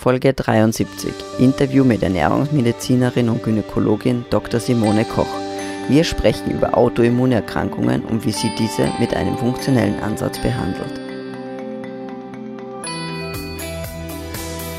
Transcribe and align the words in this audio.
Folge 0.00 0.32
73. 0.32 1.12
Interview 1.38 1.84
mit 1.84 2.02
Ernährungsmedizinerin 2.02 3.28
und 3.28 3.42
Gynäkologin 3.42 4.24
Dr. 4.30 4.58
Simone 4.58 5.04
Koch. 5.04 5.28
Wir 5.90 6.04
sprechen 6.04 6.52
über 6.52 6.74
Autoimmunerkrankungen 6.74 8.06
und 8.06 8.24
wie 8.24 8.32
sie 8.32 8.50
diese 8.58 8.90
mit 8.98 9.14
einem 9.14 9.36
funktionellen 9.36 10.00
Ansatz 10.00 10.38
behandelt. 10.38 10.98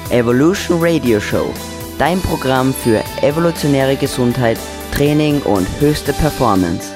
Evolution 0.10 0.80
Radio 0.82 1.20
Show. 1.20 1.54
Dein 2.00 2.20
Programm 2.22 2.74
für 2.74 3.04
evolutionäre 3.22 3.98
Gesundheit, 3.98 4.58
Training 4.92 5.40
und 5.44 5.68
höchste 5.80 6.14
Performance. 6.14 6.96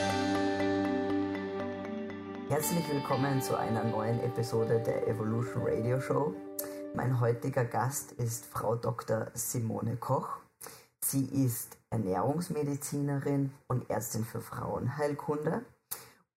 Herzlich 2.49 2.89
willkommen 2.91 3.39
zu 3.39 3.55
einer 3.55 3.83
neuen 3.83 4.19
Episode 4.23 4.81
der 4.83 5.07
Evolution 5.07 5.61
Radio 5.67 5.99
Show. 5.99 6.33
Mein 6.95 7.19
heutiger 7.19 7.65
Gast 7.65 8.13
ist 8.13 8.45
Frau 8.45 8.77
Dr. 8.77 9.27
Simone 9.33 9.97
Koch. 9.97 10.37
Sie 11.03 11.25
ist 11.25 11.75
Ernährungsmedizinerin 11.89 13.51
und 13.67 13.89
Ärztin 13.89 14.23
für 14.23 14.39
Frauenheilkunde. 14.39 15.65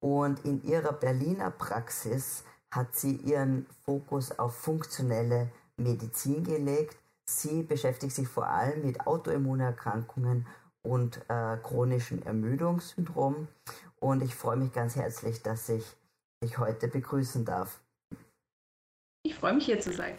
Und 0.00 0.44
in 0.44 0.64
ihrer 0.64 0.92
Berliner 0.92 1.52
Praxis 1.52 2.42
hat 2.72 2.96
sie 2.96 3.12
ihren 3.12 3.66
Fokus 3.84 4.36
auf 4.36 4.56
funktionelle 4.56 5.52
Medizin 5.76 6.42
gelegt. 6.42 6.96
Sie 7.24 7.62
beschäftigt 7.62 8.16
sich 8.16 8.26
vor 8.26 8.48
allem 8.48 8.84
mit 8.84 9.06
Autoimmunerkrankungen 9.06 10.44
und 10.82 11.18
äh, 11.28 11.56
chronischen 11.62 12.26
Ermüdungssyndrom. 12.26 13.46
Und 14.00 14.24
ich 14.24 14.34
freue 14.34 14.56
mich 14.56 14.72
ganz 14.72 14.96
herzlich, 14.96 15.40
dass 15.40 15.68
ich 15.68 15.84
dich 16.42 16.58
heute 16.58 16.88
begrüßen 16.88 17.44
darf. 17.44 17.78
Ich 19.38 19.40
freue 19.40 19.54
mich 19.54 19.66
hier 19.66 19.80
zu 19.80 19.92
sein. 19.92 20.14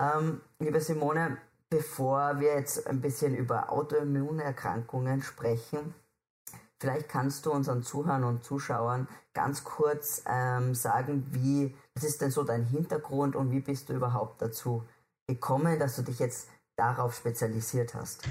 Ähm, 0.00 0.40
liebe 0.60 0.80
Simone, 0.80 1.38
bevor 1.70 2.38
wir 2.38 2.54
jetzt 2.54 2.86
ein 2.86 3.00
bisschen 3.00 3.34
über 3.34 3.72
Autoimmunerkrankungen 3.72 5.22
sprechen, 5.22 5.92
vielleicht 6.78 7.08
kannst 7.08 7.46
du 7.46 7.50
unseren 7.50 7.82
Zuhörern 7.82 8.22
und 8.22 8.44
Zuschauern 8.44 9.08
ganz 9.32 9.64
kurz 9.64 10.22
ähm, 10.30 10.72
sagen, 10.72 11.26
wie, 11.32 11.74
was 11.96 12.04
ist 12.04 12.20
denn 12.20 12.30
so 12.30 12.44
dein 12.44 12.64
Hintergrund 12.64 13.34
und 13.34 13.50
wie 13.50 13.58
bist 13.58 13.88
du 13.88 13.94
überhaupt 13.94 14.40
dazu 14.40 14.84
gekommen, 15.26 15.80
dass 15.80 15.96
du 15.96 16.02
dich 16.02 16.20
jetzt 16.20 16.48
darauf 16.76 17.14
spezialisiert 17.14 17.94
hast? 17.94 18.22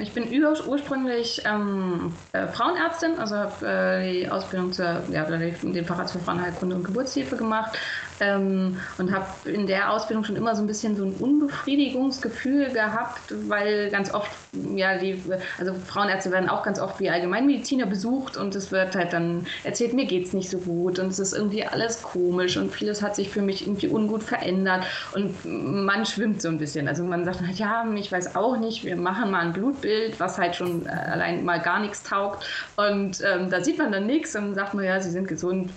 Ich 0.00 0.12
bin 0.12 0.28
ursprünglich 0.66 1.42
ähm, 1.44 2.12
äh, 2.32 2.46
Frauenärztin, 2.46 3.18
also 3.18 3.36
habe 3.36 3.66
äh, 3.66 4.12
die 4.12 4.30
Ausbildung 4.30 4.72
zur, 4.72 5.02
ja, 5.10 5.24
den 5.24 5.84
Facharzt 5.84 6.12
für 6.12 6.20
Frauenheilkunde 6.20 6.76
und 6.76 6.84
Geburtshilfe 6.84 7.36
gemacht 7.36 7.76
ähm, 8.20 8.76
und 8.98 9.12
habe 9.12 9.26
in 9.50 9.66
der 9.66 9.90
Ausbildung 9.90 10.24
schon 10.24 10.36
immer 10.36 10.54
so 10.54 10.62
ein 10.62 10.66
bisschen 10.66 10.96
so 10.96 11.04
ein 11.04 11.12
Unbefriedigungsgefühl 11.14 12.70
gehabt, 12.70 13.34
weil 13.48 13.90
ganz 13.90 14.12
oft, 14.14 14.30
ja, 14.74 14.98
die, 14.98 15.22
also 15.58 15.74
Frauenärzte 15.74 16.30
werden 16.30 16.48
auch 16.48 16.62
ganz 16.62 16.78
oft 16.78 17.00
wie 17.00 17.10
Allgemeinmediziner 17.10 17.86
besucht 17.86 18.36
und 18.36 18.54
es 18.54 18.70
wird 18.70 18.94
halt 18.94 19.12
dann 19.12 19.46
erzählt, 19.64 19.94
mir 19.94 20.06
geht 20.06 20.26
es 20.26 20.32
nicht 20.32 20.50
so 20.50 20.58
gut 20.58 20.98
und 20.98 21.08
es 21.08 21.18
ist 21.18 21.32
irgendwie 21.32 21.64
alles 21.64 22.02
komisch 22.02 22.56
und 22.56 22.72
vieles 22.72 23.02
hat 23.02 23.16
sich 23.16 23.30
für 23.30 23.42
mich 23.42 23.66
irgendwie 23.66 23.88
ungut 23.88 24.22
verändert 24.22 24.84
und 25.14 25.34
man 25.44 26.06
schwimmt 26.06 26.42
so 26.42 26.48
ein 26.48 26.58
bisschen. 26.58 26.86
Also 26.86 27.04
man 27.04 27.24
sagt 27.24 27.40
halt, 27.40 27.58
ja, 27.58 27.87
ich 27.96 28.10
weiß 28.12 28.36
auch 28.36 28.56
nicht, 28.56 28.84
wir 28.84 28.96
machen 28.96 29.30
mal 29.30 29.40
ein 29.40 29.52
Blutbild, 29.52 30.18
was 30.20 30.38
halt 30.38 30.56
schon 30.56 30.86
äh, 30.86 30.90
allein 30.90 31.44
mal 31.44 31.60
gar 31.60 31.80
nichts 31.80 32.02
taugt 32.02 32.44
und 32.76 33.22
ähm, 33.22 33.50
da 33.50 33.62
sieht 33.62 33.78
man 33.78 33.92
dann 33.92 34.06
nichts 34.06 34.34
und 34.36 34.54
sagt 34.54 34.74
man, 34.74 34.84
ja, 34.84 35.00
Sie 35.00 35.10
sind 35.10 35.28
gesund, 35.28 35.70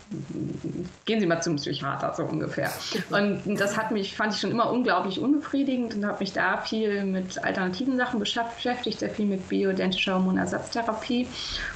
gehen 1.05 1.19
Sie 1.19 1.25
mal 1.25 1.41
zum 1.41 1.55
Psychiater. 1.55 2.13
So 2.15 2.23
ungefähr. 2.23 2.71
Und 3.09 3.59
das 3.59 3.77
hat 3.77 3.91
mich, 3.91 4.15
fand 4.15 4.33
ich 4.33 4.39
schon 4.39 4.51
immer 4.51 4.69
unglaublich 4.71 5.19
unbefriedigend 5.19 5.95
und 5.95 6.05
habe 6.05 6.19
mich 6.19 6.33
da 6.33 6.57
viel 6.57 7.03
mit 7.03 7.43
alternativen 7.43 7.97
Sachen 7.97 8.19
beschäftigt, 8.19 8.99
sehr 8.99 9.09
viel 9.09 9.25
mit 9.25 9.47
bioidentischer 9.49 10.15
Hormonersatztherapie 10.15 11.27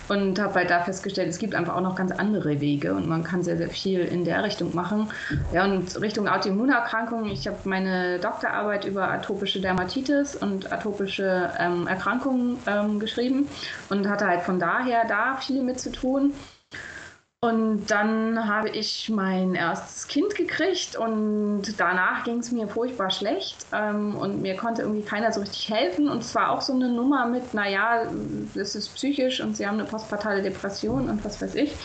und 0.07 0.39
habe 0.39 0.55
halt 0.55 0.69
da 0.69 0.81
festgestellt, 0.81 1.29
es 1.29 1.37
gibt 1.37 1.55
einfach 1.55 1.75
auch 1.75 1.81
noch 1.81 1.95
ganz 1.95 2.11
andere 2.11 2.59
Wege 2.61 2.93
und 2.93 3.07
man 3.07 3.23
kann 3.23 3.43
sehr, 3.43 3.57
sehr 3.57 3.69
viel 3.69 4.01
in 4.01 4.23
der 4.23 4.43
Richtung 4.43 4.73
machen. 4.75 5.09
Ja, 5.53 5.65
und 5.65 5.99
Richtung 6.01 6.27
Autoimmunerkrankungen, 6.27 7.31
ich 7.31 7.47
habe 7.47 7.57
meine 7.63 8.19
Doktorarbeit 8.19 8.85
über 8.85 9.09
atopische 9.09 9.59
Dermatitis 9.59 10.24
und 10.33 10.71
atopische 10.71 11.51
ähm, 11.59 11.87
Erkrankungen 11.87 12.57
ähm, 12.65 12.99
geschrieben 12.99 13.49
und 13.89 14.07
hatte 14.07 14.25
halt 14.25 14.41
von 14.43 14.59
daher 14.59 15.05
da 15.05 15.35
viel 15.35 15.61
mit 15.61 15.79
zu 15.79 15.91
tun. 15.91 16.33
Und 17.41 17.91
dann 17.91 18.47
habe 18.47 18.69
ich 18.69 19.07
mein 19.09 19.53
erstes 19.53 20.07
Kind 20.07 20.33
gekriegt 20.33 20.95
und 20.95 21.61
danach 21.77 22.23
ging 22.23 22.39
es 22.39 22.51
mir 22.51 22.67
furchtbar 22.67 23.11
schlecht 23.11 23.67
ähm, 23.71 24.15
und 24.15 24.41
mir 24.41 24.55
konnte 24.55 24.81
irgendwie 24.81 25.03
keiner 25.03 25.31
so 25.31 25.41
richtig 25.41 25.69
helfen. 25.69 26.09
Und 26.09 26.23
es 26.23 26.33
war 26.33 26.49
auch 26.49 26.61
so 26.61 26.73
eine 26.73 26.89
Nummer 26.89 27.27
mit, 27.27 27.53
naja, 27.53 28.07
das 28.55 28.75
ist 28.75 28.95
psychisch 28.95 29.41
und 29.41 29.55
sie 29.55 29.67
haben 29.67 29.75
eine 29.75 29.83
postpartale 29.87 30.41
Depression 30.41 31.07
und 31.07 31.23
was 31.23 31.39
weiß 31.39 31.53
ich. 31.53 31.75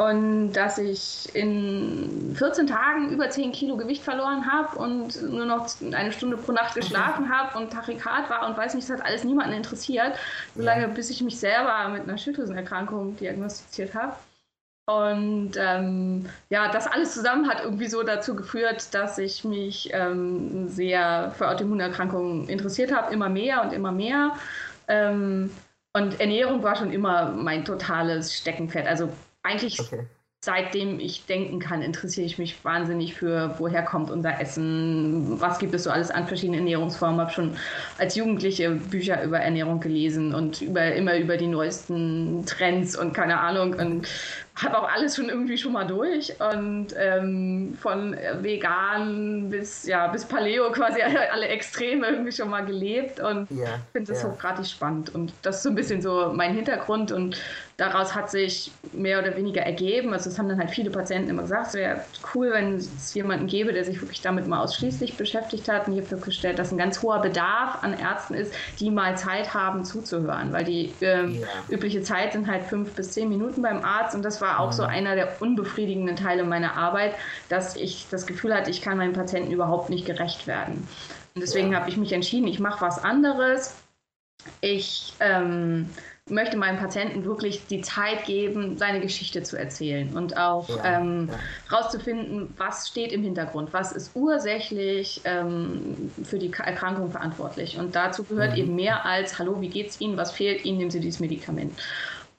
Und 0.00 0.52
dass 0.52 0.78
ich 0.78 1.28
in 1.34 2.32
14 2.36 2.68
Tagen 2.68 3.10
über 3.10 3.28
10 3.30 3.50
Kilo 3.50 3.76
Gewicht 3.76 4.04
verloren 4.04 4.46
habe 4.46 4.78
und 4.78 5.20
nur 5.22 5.44
noch 5.44 5.66
eine 5.92 6.12
Stunde 6.12 6.36
pro 6.36 6.52
Nacht 6.52 6.76
geschlafen 6.76 7.28
habe 7.28 7.58
und 7.58 7.72
Tachykard 7.72 8.30
war 8.30 8.48
und 8.48 8.56
weiß 8.56 8.74
nicht, 8.74 8.88
das 8.88 8.98
hat 8.98 9.04
alles 9.04 9.24
niemanden 9.24 9.54
interessiert, 9.54 10.16
solange 10.54 10.86
bis 10.86 11.10
ich 11.10 11.20
mich 11.20 11.40
selber 11.40 11.88
mit 11.88 12.04
einer 12.04 12.16
Schilddrüsenerkrankung 12.16 13.16
diagnostiziert 13.16 13.96
habe. 13.96 14.14
Und 14.86 15.50
ähm, 15.58 16.26
ja, 16.48 16.70
das 16.70 16.86
alles 16.86 17.14
zusammen 17.14 17.48
hat 17.48 17.64
irgendwie 17.64 17.88
so 17.88 18.04
dazu 18.04 18.36
geführt, 18.36 18.94
dass 18.94 19.18
ich 19.18 19.44
mich 19.44 19.90
ähm, 19.92 20.68
sehr 20.68 21.34
für 21.36 21.48
Autoimmunerkrankungen 21.48 22.48
interessiert 22.48 22.94
habe, 22.94 23.12
immer 23.12 23.28
mehr 23.28 23.62
und 23.62 23.72
immer 23.72 23.90
mehr. 23.90 24.36
Ähm, 24.86 25.50
und 25.92 26.20
Ernährung 26.20 26.62
war 26.62 26.76
schon 26.76 26.92
immer 26.92 27.30
mein 27.32 27.64
totales 27.64 28.34
Steckenpferd. 28.34 28.86
Also 28.86 29.10
eigentlich 29.48 29.80
okay 29.80 30.06
seitdem 30.40 31.00
ich 31.00 31.26
denken 31.26 31.58
kann, 31.58 31.82
interessiere 31.82 32.24
ich 32.24 32.38
mich 32.38 32.64
wahnsinnig 32.64 33.14
für, 33.14 33.56
woher 33.58 33.82
kommt 33.82 34.08
unser 34.08 34.40
Essen, 34.40 35.40
was 35.40 35.58
gibt 35.58 35.74
es 35.74 35.82
so 35.82 35.90
alles 35.90 36.12
an 36.12 36.28
verschiedenen 36.28 36.60
Ernährungsformen. 36.60 37.20
Habe 37.20 37.32
schon 37.32 37.56
als 37.98 38.14
Jugendliche 38.14 38.70
Bücher 38.70 39.22
über 39.24 39.40
Ernährung 39.40 39.80
gelesen 39.80 40.34
und 40.34 40.62
über, 40.62 40.94
immer 40.94 41.18
über 41.18 41.36
die 41.36 41.48
neuesten 41.48 42.46
Trends 42.46 42.96
und 42.96 43.14
keine 43.14 43.40
Ahnung 43.40 43.74
und 43.74 44.06
habe 44.54 44.78
auch 44.78 44.88
alles 44.88 45.16
schon 45.16 45.28
irgendwie 45.28 45.56
schon 45.56 45.72
mal 45.72 45.86
durch 45.86 46.32
und 46.40 46.88
ähm, 46.96 47.76
von 47.80 48.16
vegan 48.40 49.50
bis 49.50 49.86
ja 49.86 50.08
bis 50.08 50.24
Paleo 50.24 50.72
quasi 50.72 51.00
alle 51.00 51.46
Extreme 51.46 52.08
irgendwie 52.08 52.32
schon 52.32 52.50
mal 52.50 52.64
gelebt 52.64 53.20
und 53.20 53.48
yeah, 53.52 53.78
finde 53.92 54.12
das 54.12 54.22
yeah. 54.22 54.32
hochgradig 54.32 54.66
spannend 54.66 55.14
und 55.14 55.32
das 55.42 55.58
ist 55.58 55.62
so 55.62 55.68
ein 55.68 55.76
bisschen 55.76 56.02
so 56.02 56.32
mein 56.34 56.54
Hintergrund 56.54 57.12
und 57.12 57.40
daraus 57.78 58.16
hat 58.16 58.28
sich 58.28 58.72
mehr 58.92 59.20
oder 59.20 59.36
weniger 59.36 59.62
ergeben. 59.62 60.12
Also 60.12 60.28
es 60.28 60.38
haben 60.38 60.48
dann 60.48 60.58
halt 60.58 60.70
viele 60.70 60.90
Patienten 60.90 61.30
immer 61.30 61.42
gesagt, 61.42 61.68
es 61.68 61.74
wäre 61.74 62.00
cool, 62.34 62.50
wenn 62.50 62.74
es 62.74 63.14
jemanden 63.14 63.46
gäbe, 63.46 63.72
der 63.72 63.84
sich 63.84 64.00
wirklich 64.02 64.20
damit 64.20 64.48
mal 64.48 64.60
ausschließlich 64.60 65.16
beschäftigt 65.16 65.68
hat. 65.68 65.86
Und 65.86 65.92
ich 65.92 66.00
habe 66.00 66.08
festgestellt, 66.08 66.58
dass 66.58 66.72
ein 66.72 66.78
ganz 66.78 67.00
hoher 67.02 67.20
Bedarf 67.20 67.84
an 67.84 67.96
Ärzten 67.96 68.34
ist, 68.34 68.52
die 68.80 68.90
mal 68.90 69.16
Zeit 69.16 69.54
haben 69.54 69.84
zuzuhören, 69.84 70.52
weil 70.52 70.64
die 70.64 70.92
äh, 71.00 71.26
ja. 71.26 71.46
übliche 71.68 72.02
Zeit 72.02 72.32
sind 72.32 72.48
halt 72.48 72.64
fünf 72.64 72.94
bis 72.94 73.12
zehn 73.12 73.28
Minuten 73.28 73.62
beim 73.62 73.84
Arzt 73.84 74.16
und 74.16 74.24
das 74.24 74.40
war 74.40 74.58
auch 74.58 74.72
mhm. 74.72 74.76
so 74.76 74.82
einer 74.82 75.14
der 75.14 75.40
unbefriedigenden 75.40 76.16
Teile 76.16 76.42
meiner 76.42 76.74
Arbeit, 76.74 77.14
dass 77.48 77.76
ich 77.76 78.08
das 78.10 78.26
Gefühl 78.26 78.52
hatte, 78.54 78.70
ich 78.70 78.82
kann 78.82 78.98
meinen 78.98 79.12
Patienten 79.12 79.52
überhaupt 79.52 79.88
nicht 79.88 80.04
gerecht 80.04 80.48
werden. 80.48 80.88
Und 81.36 81.42
deswegen 81.42 81.70
ja. 81.70 81.78
habe 81.78 81.88
ich 81.88 81.96
mich 81.96 82.12
entschieden, 82.12 82.48
ich 82.48 82.58
mache 82.58 82.80
was 82.80 83.04
anderes. 83.04 83.76
Ich 84.60 85.14
ähm, 85.20 85.88
möchte 86.30 86.56
meinem 86.56 86.78
Patienten 86.78 87.24
wirklich 87.24 87.66
die 87.66 87.80
Zeit 87.80 88.24
geben, 88.24 88.76
seine 88.76 89.00
Geschichte 89.00 89.42
zu 89.42 89.56
erzählen 89.56 90.16
und 90.16 90.36
auch 90.36 90.68
ja, 90.68 91.00
ähm, 91.00 91.28
ja. 91.30 91.76
rauszufinden, 91.76 92.54
was 92.56 92.88
steht 92.88 93.12
im 93.12 93.22
Hintergrund, 93.22 93.72
was 93.72 93.92
ist 93.92 94.12
ursächlich 94.14 95.20
ähm, 95.24 96.10
für 96.24 96.38
die 96.38 96.52
Erkrankung 96.52 97.10
verantwortlich. 97.10 97.78
Und 97.78 97.94
dazu 97.96 98.24
gehört 98.24 98.52
mhm. 98.52 98.58
eben 98.58 98.74
mehr 98.76 99.04
als, 99.04 99.38
hallo, 99.38 99.60
wie 99.60 99.68
geht's 99.68 100.00
Ihnen, 100.00 100.16
was 100.16 100.32
fehlt 100.32 100.64
Ihnen, 100.64 100.78
nehmen 100.78 100.90
Sie 100.90 101.00
dieses 101.00 101.20
Medikament. 101.20 101.72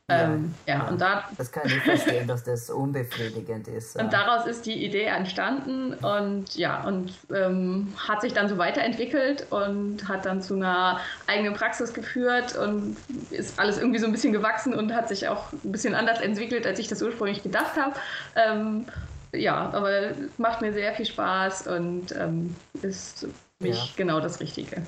Ähm, 0.10 0.56
ja, 0.66 0.76
ja, 0.76 0.88
und 0.88 1.00
da, 1.00 1.30
das 1.38 1.52
kann 1.52 1.68
ich 1.68 1.80
verstehen, 1.82 2.28
dass 2.28 2.44
das 2.44 2.70
unbefriedigend 2.70 3.68
ist. 3.68 3.96
Und 3.96 4.12
daraus 4.12 4.46
ist 4.46 4.66
die 4.66 4.86
Idee 4.86 5.06
entstanden 5.06 5.94
und 5.94 6.56
ja, 6.56 6.84
und 6.84 7.14
ähm, 7.34 7.94
hat 8.08 8.22
sich 8.22 8.34
dann 8.34 8.50
so 8.50 8.58
weiterentwickelt 8.58 9.48
und 9.52 10.08
hat 10.08 10.26
dann 10.26 10.42
zu 10.42 10.56
einer 10.56 11.00
eigenen 11.28 11.54
Praxis 11.54 11.94
geführt 11.94 12.56
und 12.56 12.98
ist 13.30 13.60
alles 13.60 13.78
irgendwie 13.78 14.00
so 14.00 14.06
ein 14.06 14.12
bisschen 14.12 14.34
gewachsen 14.34 14.74
und 14.74 14.94
hat 14.94 15.10
sich 15.10 15.28
auch 15.28 15.52
ein 15.54 15.72
bisschen 15.72 15.96
anders 15.96 16.22
entwickelt, 16.22 16.66
als 16.66 16.80
ich 16.80 16.88
das 16.88 17.02
ursprünglich 17.02 17.44
gedacht 17.44 17.76
habe. 17.78 17.94
Ähm, 18.36 18.86
ja, 19.32 19.70
aber 19.72 20.12
macht 20.38 20.62
mir 20.62 20.74
sehr 20.74 20.94
viel 20.94 21.06
Spaß 21.06 21.68
und 21.68 22.12
ähm, 22.14 22.56
ist 22.82 23.20
für 23.20 23.30
mich 23.60 23.78
ja. 23.78 23.92
genau 23.96 24.20
das 24.20 24.40
Richtige. 24.40 24.82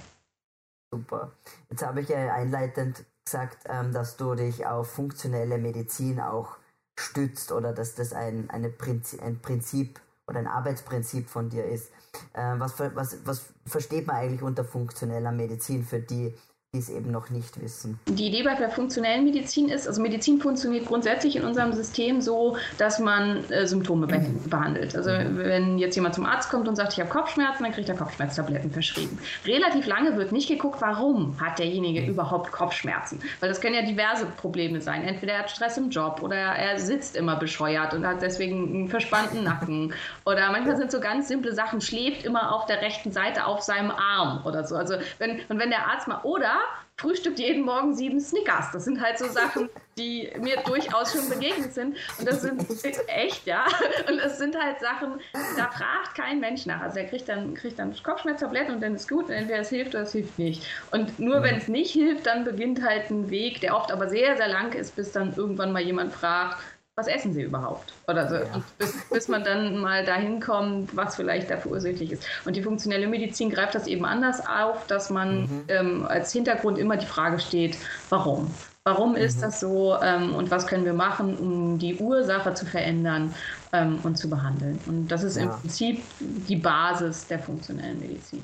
Super. 0.93 1.31
Jetzt 1.69 1.85
habe 1.85 2.01
ich 2.01 2.09
ja 2.09 2.33
einleitend 2.33 3.05
gesagt, 3.31 3.65
ähm, 3.69 3.93
dass 3.93 4.17
du 4.17 4.35
dich 4.35 4.65
auf 4.65 4.91
funktionelle 4.91 5.57
Medizin 5.57 6.19
auch 6.19 6.57
stützt 6.99 7.51
oder 7.51 7.73
dass 7.73 7.95
das 7.95 8.13
ein, 8.13 8.49
eine 8.49 8.69
Prinzip, 8.69 9.21
ein 9.21 9.41
Prinzip 9.41 9.99
oder 10.27 10.39
ein 10.39 10.47
Arbeitsprinzip 10.47 11.29
von 11.29 11.49
dir 11.49 11.65
ist. 11.65 11.91
Äh, 12.33 12.55
was, 12.57 12.79
was, 12.79 13.25
was 13.25 13.45
versteht 13.65 14.07
man 14.07 14.17
eigentlich 14.17 14.41
unter 14.41 14.65
funktioneller 14.65 15.31
Medizin 15.31 15.85
für 15.85 15.99
die, 15.99 16.35
die 16.73 16.79
es 16.79 16.89
eben 16.89 17.11
noch 17.11 17.29
nicht 17.29 17.59
wissen. 17.61 17.99
Die 18.07 18.27
Idee 18.27 18.43
bei 18.43 18.55
der 18.55 18.69
funktionellen 18.69 19.25
Medizin 19.25 19.67
ist, 19.67 19.89
also 19.89 20.01
Medizin 20.01 20.39
funktioniert 20.39 20.85
grundsätzlich 20.85 21.35
in 21.35 21.43
unserem 21.43 21.73
System 21.73 22.21
so, 22.21 22.55
dass 22.77 22.97
man 22.97 23.43
äh, 23.51 23.67
Symptome 23.67 24.07
mhm. 24.07 24.49
behandelt. 24.49 24.95
Also 24.95 25.09
wenn 25.09 25.77
jetzt 25.79 25.95
jemand 25.95 26.15
zum 26.15 26.25
Arzt 26.25 26.49
kommt 26.49 26.69
und 26.69 26.77
sagt, 26.77 26.93
ich 26.93 27.01
habe 27.01 27.09
Kopfschmerzen, 27.09 27.63
dann 27.63 27.73
kriegt 27.73 27.89
er 27.89 27.97
Kopfschmerztabletten 27.97 28.71
verschrieben. 28.71 29.19
Relativ 29.43 29.85
lange 29.85 30.15
wird 30.15 30.31
nicht 30.31 30.47
geguckt, 30.47 30.79
warum 30.79 31.41
hat 31.41 31.59
derjenige 31.59 32.03
mhm. 32.03 32.07
überhaupt 32.07 32.53
Kopfschmerzen. 32.53 33.19
Weil 33.41 33.49
das 33.49 33.59
können 33.59 33.75
ja 33.75 33.81
diverse 33.81 34.25
Probleme 34.25 34.79
sein. 34.79 35.03
Entweder 35.03 35.33
er 35.33 35.39
hat 35.39 35.51
Stress 35.51 35.77
im 35.77 35.89
Job 35.89 36.21
oder 36.23 36.37
er 36.37 36.79
sitzt 36.79 37.17
immer 37.17 37.35
bescheuert 37.35 37.93
und 37.93 38.07
hat 38.07 38.21
deswegen 38.21 38.73
einen 38.73 38.87
verspannten 38.87 39.43
Nacken. 39.43 39.93
Oder 40.25 40.51
manchmal 40.51 40.77
sind 40.77 40.91
so 40.91 40.99
ganz 41.01 41.27
simple 41.27 41.53
Sachen, 41.53 41.81
schläft 41.81 42.23
immer 42.23 42.55
auf 42.55 42.65
der 42.65 42.81
rechten 42.81 43.11
Seite 43.11 43.45
auf 43.45 43.61
seinem 43.61 43.91
Arm 43.91 44.45
oder 44.45 44.63
so. 44.65 44.75
Also 44.75 44.95
wenn, 45.17 45.39
und 45.49 45.59
wenn 45.59 45.69
der 45.69 45.87
Arzt 45.87 46.07
mal, 46.07 46.21
oder 46.23 46.60
frühstückt 47.01 47.39
jeden 47.39 47.65
Morgen 47.65 47.95
sieben 47.95 48.19
Snickers. 48.19 48.71
Das 48.71 48.85
sind 48.85 49.01
halt 49.01 49.17
so 49.17 49.27
Sachen, 49.27 49.69
die 49.97 50.31
mir 50.39 50.57
durchaus 50.65 51.13
schon 51.13 51.27
begegnet 51.29 51.73
sind. 51.73 51.97
Und 52.19 52.27
das 52.27 52.41
sind 52.41 52.63
echt, 53.07 53.45
ja. 53.45 53.65
Und 54.07 54.19
es 54.19 54.37
sind 54.37 54.55
halt 54.57 54.79
Sachen, 54.79 55.19
da 55.57 55.69
fragt 55.71 56.15
kein 56.15 56.39
Mensch 56.39 56.65
nach. 56.65 56.81
Also 56.81 56.99
er 56.99 57.05
kriegt 57.05 57.27
dann, 57.27 57.55
kriegt 57.55 57.79
dann 57.79 57.95
Kopfschmerztabletten 58.01 58.75
und 58.75 58.81
dann 58.81 58.95
ist 58.95 59.09
gut. 59.09 59.25
Und 59.25 59.31
entweder 59.31 59.59
es 59.59 59.69
hilft 59.69 59.95
oder 59.95 60.03
es 60.03 60.11
hilft 60.11 60.37
nicht. 60.37 60.63
Und 60.91 61.19
nur 61.19 61.41
wenn 61.41 61.55
es 61.55 61.67
nicht 61.67 61.91
hilft, 61.91 62.27
dann 62.27 62.43
beginnt 62.43 62.83
halt 62.83 63.09
ein 63.09 63.29
Weg, 63.29 63.61
der 63.61 63.75
oft 63.75 63.91
aber 63.91 64.07
sehr, 64.07 64.37
sehr 64.37 64.47
lang 64.47 64.73
ist, 64.73 64.95
bis 64.95 65.11
dann 65.11 65.33
irgendwann 65.35 65.71
mal 65.71 65.81
jemand 65.81 66.13
fragt, 66.13 66.57
was 66.95 67.07
essen 67.07 67.33
sie 67.33 67.43
überhaupt? 67.43 67.93
Oder 68.07 68.27
so. 68.27 68.35
Ja. 68.35 68.61
Bis, 68.77 69.09
bis, 69.09 69.27
man 69.27 69.43
dann 69.43 69.77
mal 69.77 70.03
dahin 70.05 70.39
kommt, 70.41 70.95
was 70.95 71.15
vielleicht 71.15 71.49
dafür 71.49 71.71
ursächlich 71.71 72.11
ist. 72.11 72.25
Und 72.45 72.55
die 72.55 72.61
funktionelle 72.61 73.07
Medizin 73.07 73.49
greift 73.49 73.75
das 73.75 73.87
eben 73.87 74.05
anders 74.05 74.45
auf, 74.45 74.85
dass 74.87 75.09
man 75.09 75.43
mhm. 75.43 75.63
ähm, 75.69 76.05
als 76.05 76.33
Hintergrund 76.33 76.77
immer 76.77 76.97
die 76.97 77.05
Frage 77.05 77.39
steht, 77.39 77.77
warum? 78.09 78.53
Warum 78.83 79.15
ist 79.15 79.37
mhm. 79.37 79.41
das 79.41 79.59
so 79.59 79.97
ähm, 80.01 80.35
und 80.35 80.51
was 80.51 80.67
können 80.67 80.85
wir 80.85 80.93
machen, 80.93 81.37
um 81.37 81.77
die 81.77 81.95
Ursache 81.95 82.53
zu 82.55 82.65
verändern 82.65 83.33
ähm, 83.71 83.99
und 84.03 84.17
zu 84.17 84.29
behandeln? 84.29 84.79
Und 84.85 85.07
das 85.07 85.23
ist 85.23 85.37
ja. 85.37 85.43
im 85.43 85.49
Prinzip 85.49 86.03
die 86.19 86.57
Basis 86.57 87.27
der 87.27 87.39
funktionellen 87.39 87.99
Medizin. 87.99 88.43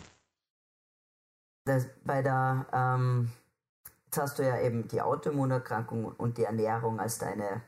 Das, 1.65 1.85
bei 2.05 2.21
der, 2.21 2.65
ähm, 2.71 3.29
jetzt 4.05 4.21
hast 4.21 4.39
du 4.39 4.43
ja 4.43 4.61
eben 4.61 4.87
die 4.87 5.01
Autoimmunerkrankung 5.01 6.05
und 6.05 6.37
die 6.37 6.43
Ernährung 6.43 6.99
als 7.01 7.17
deine 7.17 7.61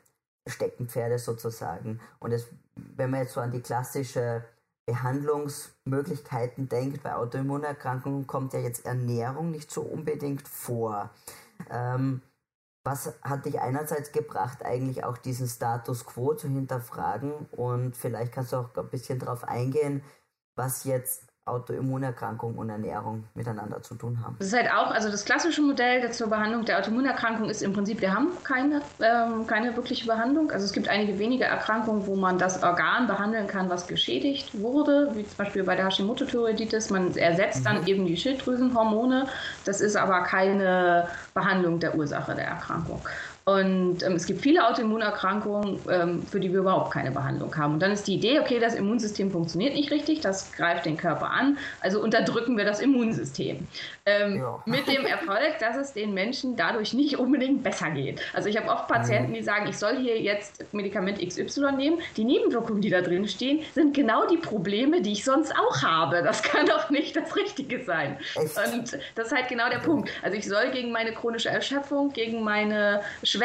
Steckenpferde 0.50 1.19
sozusagen. 1.19 2.00
Und 2.19 2.31
es, 2.31 2.48
wenn 2.75 3.10
man 3.10 3.22
jetzt 3.22 3.34
so 3.34 3.42
an 3.42 3.51
die 3.51 3.62
klassische 3.62 4.44
Behandlungsmöglichkeiten 4.86 6.68
denkt, 6.68 7.04
bei 7.04 7.16
Autoimmunerkrankungen 7.16 8.25
kommt 8.25 8.54
ja 8.54 8.60
jetzt 8.60 8.86
Ernährung 8.86 9.51
nicht 9.51 9.72
so 9.72 9.81
unbedingt 9.81 10.48
vor. 10.48 11.12
Ähm, 11.69 12.22
was 12.84 13.13
hat 13.22 13.46
dich 13.46 13.60
einerseits 13.60 14.12
gebracht, 14.12 14.66
eigentlich 14.66 15.04
auch 15.04 15.18
diesen 15.18 15.48
Status 15.48 16.06
quo 16.06 16.34
zu 16.34 16.48
hinterfragen? 16.48 17.34
Und 17.52 17.95
vielleicht 17.95 18.31
kannst 18.31 18.52
du 18.52 18.57
auch 18.57 18.75
ein 18.75 18.90
bisschen 18.90 19.19
darauf 19.19 19.44
eingehen, 19.44 20.02
was 20.56 20.86
jetzt 20.86 21.29
Autoimmunerkrankung 21.50 22.56
und 22.56 22.69
Ernährung 22.69 23.24
miteinander 23.36 23.81
zu 23.81 23.96
tun 23.96 24.19
haben. 24.24 24.36
Das 24.40 24.48
ist 24.48 24.54
halt 24.54 24.72
auch, 24.72 24.92
also 24.92 25.10
das 25.10 25.25
klassische 25.25 25.62
Modell 25.62 26.12
zur 26.12 26.28
Behandlung 26.28 26.66
der 26.66 26.80
Autoimmunerkrankung 26.80 27.50
ist 27.50 27.62
im 27.62 27.74
Prinzip, 27.74 28.01
wir 28.01 28.13
haben 28.13 28.30
keine, 28.44 28.81
ähm, 29.01 29.48
keine 29.48 29.75
wirkliche 29.75 30.06
Behandlung. 30.06 30.51
Also 30.51 30.66
es 30.66 30.74
gibt 30.74 30.88
einige 30.88 31.19
wenige 31.19 31.46
Erkrankungen, 31.46 32.06
wo 32.07 32.16
man 32.16 32.38
das 32.38 32.63
Organ 32.63 33.07
behandeln 33.07 33.48
kann, 33.48 33.69
was 33.69 33.88
geschädigt 33.88 34.60
wurde, 34.60 35.12
wie 35.13 35.25
zum 35.25 35.38
Beispiel 35.38 35.63
bei 35.63 35.75
der 35.75 35.86
Hashimoto-Thyreoiditis. 35.86 36.90
Man 36.90 37.16
ersetzt 37.16 37.66
dann 37.66 37.81
mhm. 37.81 37.88
eben 37.88 38.06
die 38.06 38.18
Schilddrüsenhormone. 38.18 39.28
Das 39.66 39.81
ist 39.81 39.95
aber 39.95 40.24
keine 40.24 41.07
Behandlung 41.34 41.80
der 41.80 41.95
Ursache 41.95 42.36
der 42.36 42.45
Erkrankung. 42.45 43.02
Und 43.50 44.04
ähm, 44.04 44.13
es 44.13 44.28
gibt 44.28 44.42
viele 44.42 44.68
Autoimmunerkrankungen, 44.68 45.80
ähm, 45.90 46.22
für 46.22 46.40
die 46.40 46.51
wir 46.51 46.60
überhaupt 46.60 46.92
keine 46.92 47.10
Behandlung 47.10 47.56
haben. 47.57 47.74
Und 47.74 47.80
dann 47.80 47.92
ist 47.92 48.07
die 48.07 48.13
Idee, 48.13 48.40
okay, 48.40 48.60
das 48.60 48.75
Immunsystem 48.75 49.31
funktioniert 49.31 49.74
nicht 49.74 49.90
richtig, 49.90 50.22
das 50.22 50.51
greift 50.51 50.86
den 50.86 50.98
Körper 50.98 51.31
an, 51.31 51.57
also 51.81 52.00
unterdrücken 52.00 52.57
wir 52.57 52.66
das 52.66 52.80
Immunsystem. 52.80 53.68
Ähm, 54.06 54.38
ja. 54.38 54.62
Mit 54.68 54.88
dem 54.88 55.04
Erfolg, 55.04 55.57
dass 55.60 55.78
es 55.78 55.94
den 55.94 56.13
Menschen 56.13 56.57
dadurch 56.57 56.94
nicht 56.94 57.18
unbedingt 57.18 57.63
besser 57.63 57.90
geht. 57.90 58.22
Also 58.34 58.50
ich 58.50 58.57
habe 58.57 58.69
oft 58.69 58.88
Patienten, 58.88 59.34
die 59.34 59.42
sagen, 59.42 59.68
ich 59.68 59.78
soll 59.78 59.98
hier 59.98 60.22
jetzt 60.22 60.72
Medikament 60.72 61.19
XY 61.19 61.72
nehmen. 61.75 62.00
Die 62.18 62.25
Nebenwirkungen, 62.25 62.81
die 62.81 62.92
da 62.92 63.02
drin 63.02 63.28
stehen, 63.28 63.62
sind 63.74 63.95
genau 63.95 64.28
die 64.28 64.38
Probleme, 64.38 65.02
die 65.02 65.13
ich 65.13 65.25
sonst 65.25 65.56
auch 65.56 65.81
habe. 65.81 66.22
Das 66.22 66.44
kann 66.44 66.68
doch 66.68 66.92
nicht 66.92 67.16
das 67.16 67.36
Richtige 67.36 67.84
sein. 67.84 68.18
Und 68.36 68.98
das 69.16 69.28
ist 69.28 69.36
halt 69.36 69.48
genau 69.48 69.69
der 69.69 69.80
Punkt. 69.80 70.12
Also 70.22 70.38
ich 70.38 70.48
soll 70.48 70.69
gegen 70.72 70.92
meine 70.92 71.13
chronische 71.13 71.50
Erschöpfung, 71.50 72.13
gegen 72.13 72.44
meine 72.44 73.02
Schwäche, 73.24 73.39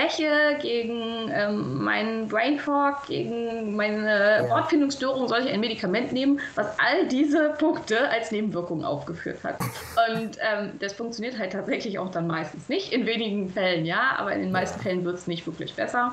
gegen 0.60 1.30
ähm, 1.32 1.82
meinen 1.82 2.28
Brain 2.28 2.58
Fog, 2.58 3.06
gegen 3.06 3.76
meine 3.76 4.44
ja. 4.44 4.50
Wortfindungsstörung 4.50 5.28
soll 5.28 5.40
ich 5.40 5.52
ein 5.52 5.60
Medikament 5.60 6.12
nehmen, 6.12 6.40
was 6.54 6.66
all 6.78 7.06
diese 7.08 7.50
Punkte 7.58 8.08
als 8.10 8.30
Nebenwirkungen 8.30 8.84
aufgeführt 8.84 9.42
hat. 9.42 9.58
Und 9.60 10.36
ähm, 10.40 10.72
das 10.80 10.92
funktioniert 10.92 11.38
halt 11.38 11.52
tatsächlich 11.52 11.98
auch 11.98 12.10
dann 12.10 12.26
meistens 12.26 12.68
nicht. 12.68 12.92
In 12.92 13.06
wenigen 13.06 13.50
Fällen 13.50 13.84
ja, 13.84 14.16
aber 14.18 14.32
in 14.32 14.40
den 14.40 14.52
meisten 14.52 14.78
ja. 14.78 14.82
Fällen 14.84 15.04
wird 15.04 15.16
es 15.16 15.26
nicht 15.26 15.46
wirklich 15.46 15.74
besser 15.74 16.12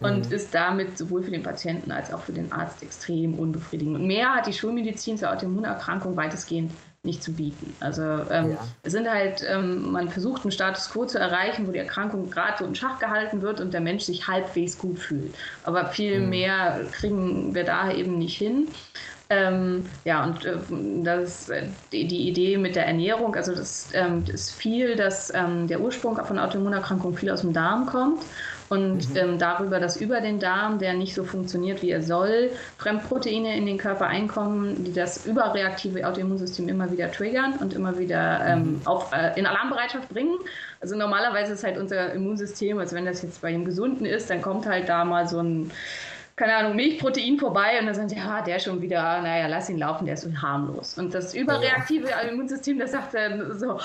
und 0.00 0.26
mhm. 0.26 0.32
ist 0.32 0.54
damit 0.54 0.98
sowohl 0.98 1.22
für 1.22 1.30
den 1.30 1.42
Patienten 1.42 1.90
als 1.90 2.12
auch 2.12 2.20
für 2.20 2.32
den 2.32 2.52
Arzt 2.52 2.82
extrem 2.82 3.38
unbefriedigend. 3.38 3.96
Und 3.96 4.06
mehr 4.06 4.34
hat 4.34 4.46
die 4.46 4.52
Schulmedizin 4.52 5.18
zur 5.18 5.32
Autoimmunerkrankung 5.32 6.16
weitestgehend 6.16 6.72
nicht 7.06 7.22
zu 7.22 7.32
bieten. 7.32 7.74
Also 7.80 8.02
ähm, 8.02 8.50
ja. 8.50 8.58
es 8.82 8.92
sind 8.92 9.08
halt, 9.08 9.44
ähm, 9.48 9.92
man 9.92 10.10
versucht 10.10 10.42
einen 10.42 10.52
Status 10.52 10.90
quo 10.90 11.06
zu 11.06 11.18
erreichen, 11.18 11.66
wo 11.66 11.72
die 11.72 11.78
Erkrankung 11.78 12.30
gerade 12.30 12.58
so 12.58 12.64
in 12.64 12.74
Schach 12.74 12.98
gehalten 12.98 13.40
wird 13.40 13.60
und 13.60 13.72
der 13.72 13.80
Mensch 13.80 14.04
sich 14.04 14.28
halbwegs 14.28 14.76
gut 14.76 14.98
fühlt. 14.98 15.34
Aber 15.64 15.86
viel 15.86 16.20
mhm. 16.20 16.28
mehr 16.28 16.80
kriegen 16.92 17.54
wir 17.54 17.64
da 17.64 17.90
eben 17.90 18.18
nicht 18.18 18.36
hin. 18.36 18.68
Ähm, 19.28 19.86
ja, 20.04 20.22
und 20.22 20.44
äh, 20.44 20.56
das 21.02 21.40
ist 21.40 21.50
äh, 21.50 21.64
die, 21.90 22.06
die, 22.06 22.28
Idee 22.28 22.58
mit 22.58 22.76
der 22.76 22.86
Ernährung, 22.86 23.34
also 23.34 23.56
das 23.56 23.88
ähm, 23.92 24.22
ist 24.32 24.52
viel, 24.52 24.94
dass 24.94 25.34
ähm, 25.34 25.66
der 25.66 25.80
Ursprung 25.80 26.16
von 26.24 26.38
Autoimmunerkrankungen 26.38 27.18
viel 27.18 27.30
aus 27.30 27.40
dem 27.40 27.52
Darm 27.52 27.86
kommt 27.86 28.22
und 28.68 29.10
mhm. 29.10 29.16
ähm, 29.16 29.38
darüber, 29.38 29.80
dass 29.80 29.96
über 29.96 30.20
den 30.20 30.38
Darm, 30.38 30.78
der 30.78 30.94
nicht 30.94 31.14
so 31.14 31.24
funktioniert, 31.24 31.82
wie 31.82 31.90
er 31.90 32.02
soll, 32.02 32.50
Fremdproteine 32.78 33.56
in 33.56 33.66
den 33.66 33.78
Körper 33.78 34.06
einkommen, 34.06 34.84
die 34.84 34.92
das 34.92 35.26
überreaktive 35.26 36.06
Autoimmunsystem 36.06 36.68
immer 36.68 36.90
wieder 36.90 37.10
triggern 37.10 37.54
und 37.60 37.74
immer 37.74 37.98
wieder 37.98 38.44
ähm, 38.46 38.58
mhm. 38.58 38.80
auf, 38.84 39.12
äh, 39.12 39.38
in 39.38 39.46
Alarmbereitschaft 39.46 40.08
bringen. 40.08 40.36
Also 40.80 40.96
normalerweise 40.96 41.52
ist 41.54 41.64
halt 41.64 41.78
unser 41.78 42.12
Immunsystem, 42.12 42.78
also 42.78 42.96
wenn 42.96 43.04
das 43.06 43.22
jetzt 43.22 43.42
bei 43.42 43.52
dem 43.52 43.64
Gesunden 43.64 44.04
ist, 44.04 44.30
dann 44.30 44.42
kommt 44.42 44.66
halt 44.66 44.88
da 44.88 45.04
mal 45.04 45.26
so 45.26 45.40
ein 45.40 45.70
keine 46.36 46.54
Ahnung, 46.54 46.76
Milchprotein 46.76 47.38
vorbei 47.38 47.80
und 47.80 47.86
dann 47.86 47.94
sagen 47.94 48.10
sie, 48.10 48.16
ja, 48.16 48.42
der 48.42 48.58
schon 48.58 48.82
wieder, 48.82 49.22
naja, 49.22 49.46
lass 49.46 49.70
ihn 49.70 49.78
laufen, 49.78 50.04
der 50.04 50.14
ist 50.14 50.20
so 50.20 50.30
harmlos. 50.42 50.98
Und 50.98 51.14
das 51.14 51.34
überreaktive 51.34 52.10
ja. 52.10 52.20
Immunsystem, 52.20 52.78
das 52.78 52.92
sagt 52.92 53.14
dann 53.14 53.58
so, 53.58 53.80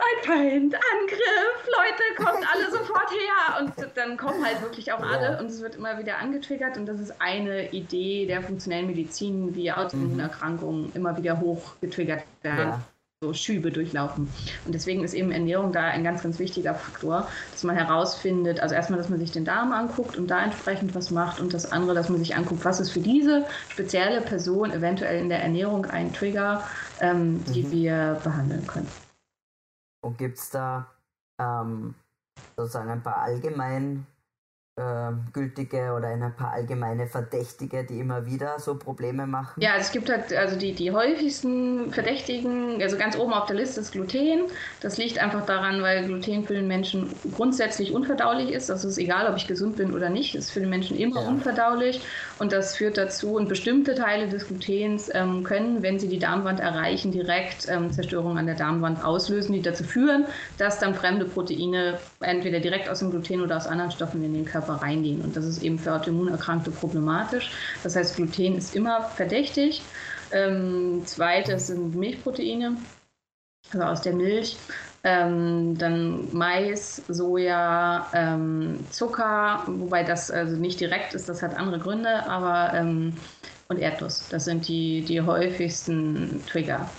ein 0.00 0.24
Feind, 0.24 0.74
Angriff, 0.74 1.66
Leute, 1.66 2.16
kommt 2.16 2.46
alle 2.52 2.70
sofort 2.70 3.10
her. 3.10 3.60
Und 3.60 3.72
dann 3.96 4.16
kommen 4.16 4.44
halt 4.44 4.62
wirklich 4.62 4.92
auch 4.92 5.00
alle 5.00 5.38
und 5.38 5.46
es 5.46 5.60
wird 5.60 5.76
immer 5.76 5.98
wieder 5.98 6.18
angetriggert. 6.18 6.76
Und 6.76 6.86
das 6.86 7.00
ist 7.00 7.20
eine 7.20 7.70
Idee 7.70 8.26
der 8.26 8.42
funktionellen 8.42 8.86
Medizin, 8.86 9.54
wie 9.54 9.72
Autoimmunerkrankungen 9.72 10.86
mhm. 10.86 10.92
immer 10.94 11.16
wieder 11.16 11.40
hoch 11.40 11.74
getriggert 11.80 12.24
werden. 12.42 12.68
Ja. 12.68 12.80
So 13.22 13.34
Schübe 13.34 13.70
durchlaufen. 13.70 14.30
Und 14.64 14.74
deswegen 14.74 15.04
ist 15.04 15.12
eben 15.12 15.30
Ernährung 15.30 15.72
da 15.72 15.82
ein 15.82 16.02
ganz, 16.02 16.22
ganz 16.22 16.38
wichtiger 16.38 16.74
Faktor, 16.74 17.28
dass 17.52 17.64
man 17.64 17.76
herausfindet, 17.76 18.60
also 18.60 18.74
erstmal, 18.74 18.98
dass 18.98 19.10
man 19.10 19.18
sich 19.18 19.30
den 19.30 19.44
Darm 19.44 19.72
anguckt 19.72 20.16
und 20.16 20.30
da 20.30 20.42
entsprechend 20.42 20.94
was 20.94 21.10
macht 21.10 21.38
und 21.38 21.52
das 21.52 21.70
andere, 21.70 21.94
dass 21.94 22.08
man 22.08 22.18
sich 22.18 22.34
anguckt, 22.34 22.64
was 22.64 22.80
ist 22.80 22.92
für 22.92 23.00
diese 23.00 23.44
spezielle 23.68 24.22
Person 24.22 24.72
eventuell 24.72 25.20
in 25.20 25.28
der 25.28 25.42
Ernährung 25.42 25.84
ein 25.84 26.14
Trigger, 26.14 26.66
ähm, 27.02 27.44
die 27.52 27.64
mhm. 27.64 27.72
wir 27.72 28.20
behandeln 28.24 28.66
können. 28.66 28.88
Und 30.02 30.18
gibt 30.18 30.38
es 30.38 30.50
da 30.50 30.86
ähm, 31.38 31.94
sozusagen 32.56 32.90
ein 32.90 33.02
paar 33.02 33.18
allgemein 33.18 34.06
äh, 34.80 35.12
gültige 35.32 35.92
oder 35.92 36.08
ein 36.08 36.34
paar 36.36 36.52
allgemeine 36.52 37.06
Verdächtige, 37.06 37.84
die 37.84 38.00
immer 38.00 38.24
wieder 38.24 38.58
so 38.58 38.76
Probleme 38.76 39.26
machen? 39.26 39.60
Ja, 39.60 39.72
es 39.76 39.92
gibt 39.92 40.08
halt 40.08 40.32
also 40.32 40.56
die, 40.56 40.72
die 40.72 40.90
häufigsten 40.90 41.92
Verdächtigen, 41.92 42.80
also 42.80 42.96
ganz 42.96 43.16
oben 43.16 43.32
auf 43.32 43.46
der 43.46 43.56
Liste 43.56 43.80
ist 43.80 43.92
Gluten. 43.92 44.44
Das 44.80 44.96
liegt 44.96 45.18
einfach 45.18 45.44
daran, 45.44 45.82
weil 45.82 46.06
Gluten 46.06 46.44
für 46.44 46.54
den 46.54 46.66
Menschen 46.66 47.14
grundsätzlich 47.34 47.92
unverdaulich 47.92 48.50
ist. 48.52 48.70
Also 48.70 48.88
es 48.88 48.94
ist 48.94 48.98
egal, 48.98 49.30
ob 49.30 49.36
ich 49.36 49.46
gesund 49.46 49.76
bin 49.76 49.92
oder 49.92 50.08
nicht, 50.08 50.34
ist 50.34 50.50
für 50.50 50.60
den 50.60 50.70
Menschen 50.70 50.96
immer 50.96 51.22
ja. 51.22 51.28
unverdaulich. 51.28 52.00
Und 52.40 52.52
das 52.52 52.76
führt 52.76 52.96
dazu, 52.96 53.34
und 53.34 53.48
bestimmte 53.48 53.94
Teile 53.94 54.28
des 54.28 54.48
Glutens 54.48 55.10
ähm, 55.12 55.44
können, 55.44 55.82
wenn 55.82 55.98
sie 55.98 56.08
die 56.08 56.18
Darmwand 56.18 56.58
erreichen, 56.60 57.12
direkt 57.12 57.68
ähm, 57.68 57.92
Zerstörung 57.92 58.38
an 58.38 58.46
der 58.46 58.54
Darmwand 58.54 59.04
auslösen, 59.04 59.52
die 59.52 59.62
dazu 59.62 59.84
führen, 59.84 60.26
dass 60.58 60.78
dann 60.78 60.94
fremde 60.94 61.26
Proteine 61.26 61.98
entweder 62.20 62.60
direkt 62.60 62.88
aus 62.88 63.00
dem 63.00 63.10
Gluten 63.10 63.42
oder 63.42 63.56
aus 63.56 63.66
anderen 63.66 63.90
Stoffen 63.90 64.24
in 64.24 64.32
den 64.32 64.44
Körper 64.46 64.60
Körper 64.60 64.82
reingehen. 64.82 65.22
Und 65.22 65.36
das 65.36 65.44
ist 65.44 65.62
eben 65.62 65.78
für 65.78 65.94
Autoimmunerkrankte 65.94 66.70
problematisch. 66.70 67.50
Das 67.82 67.96
heißt, 67.96 68.16
Gluten 68.16 68.56
ist 68.56 68.76
immer 68.76 69.02
verdächtig. 69.02 69.82
Ähm, 70.32 71.02
zweites 71.06 71.68
sind 71.68 71.94
Milchproteine, 71.94 72.76
also 73.72 73.84
aus 73.84 74.02
der 74.02 74.14
Milch. 74.14 74.56
Ähm, 75.02 75.78
dann 75.78 76.28
Mais, 76.32 77.02
Soja, 77.08 78.06
ähm, 78.12 78.78
Zucker, 78.90 79.62
wobei 79.66 80.02
das 80.04 80.30
also 80.30 80.56
nicht 80.56 80.78
direkt 80.78 81.14
ist, 81.14 81.28
das 81.28 81.42
hat 81.42 81.56
andere 81.56 81.78
Gründe, 81.78 82.26
aber 82.28 82.74
ähm, 82.74 83.14
und 83.68 83.78
Erdnuss, 83.78 84.28
das 84.28 84.44
sind 84.44 84.68
die, 84.68 85.02
die 85.02 85.20
häufigsten 85.20 86.44
Trigger. 86.46 86.90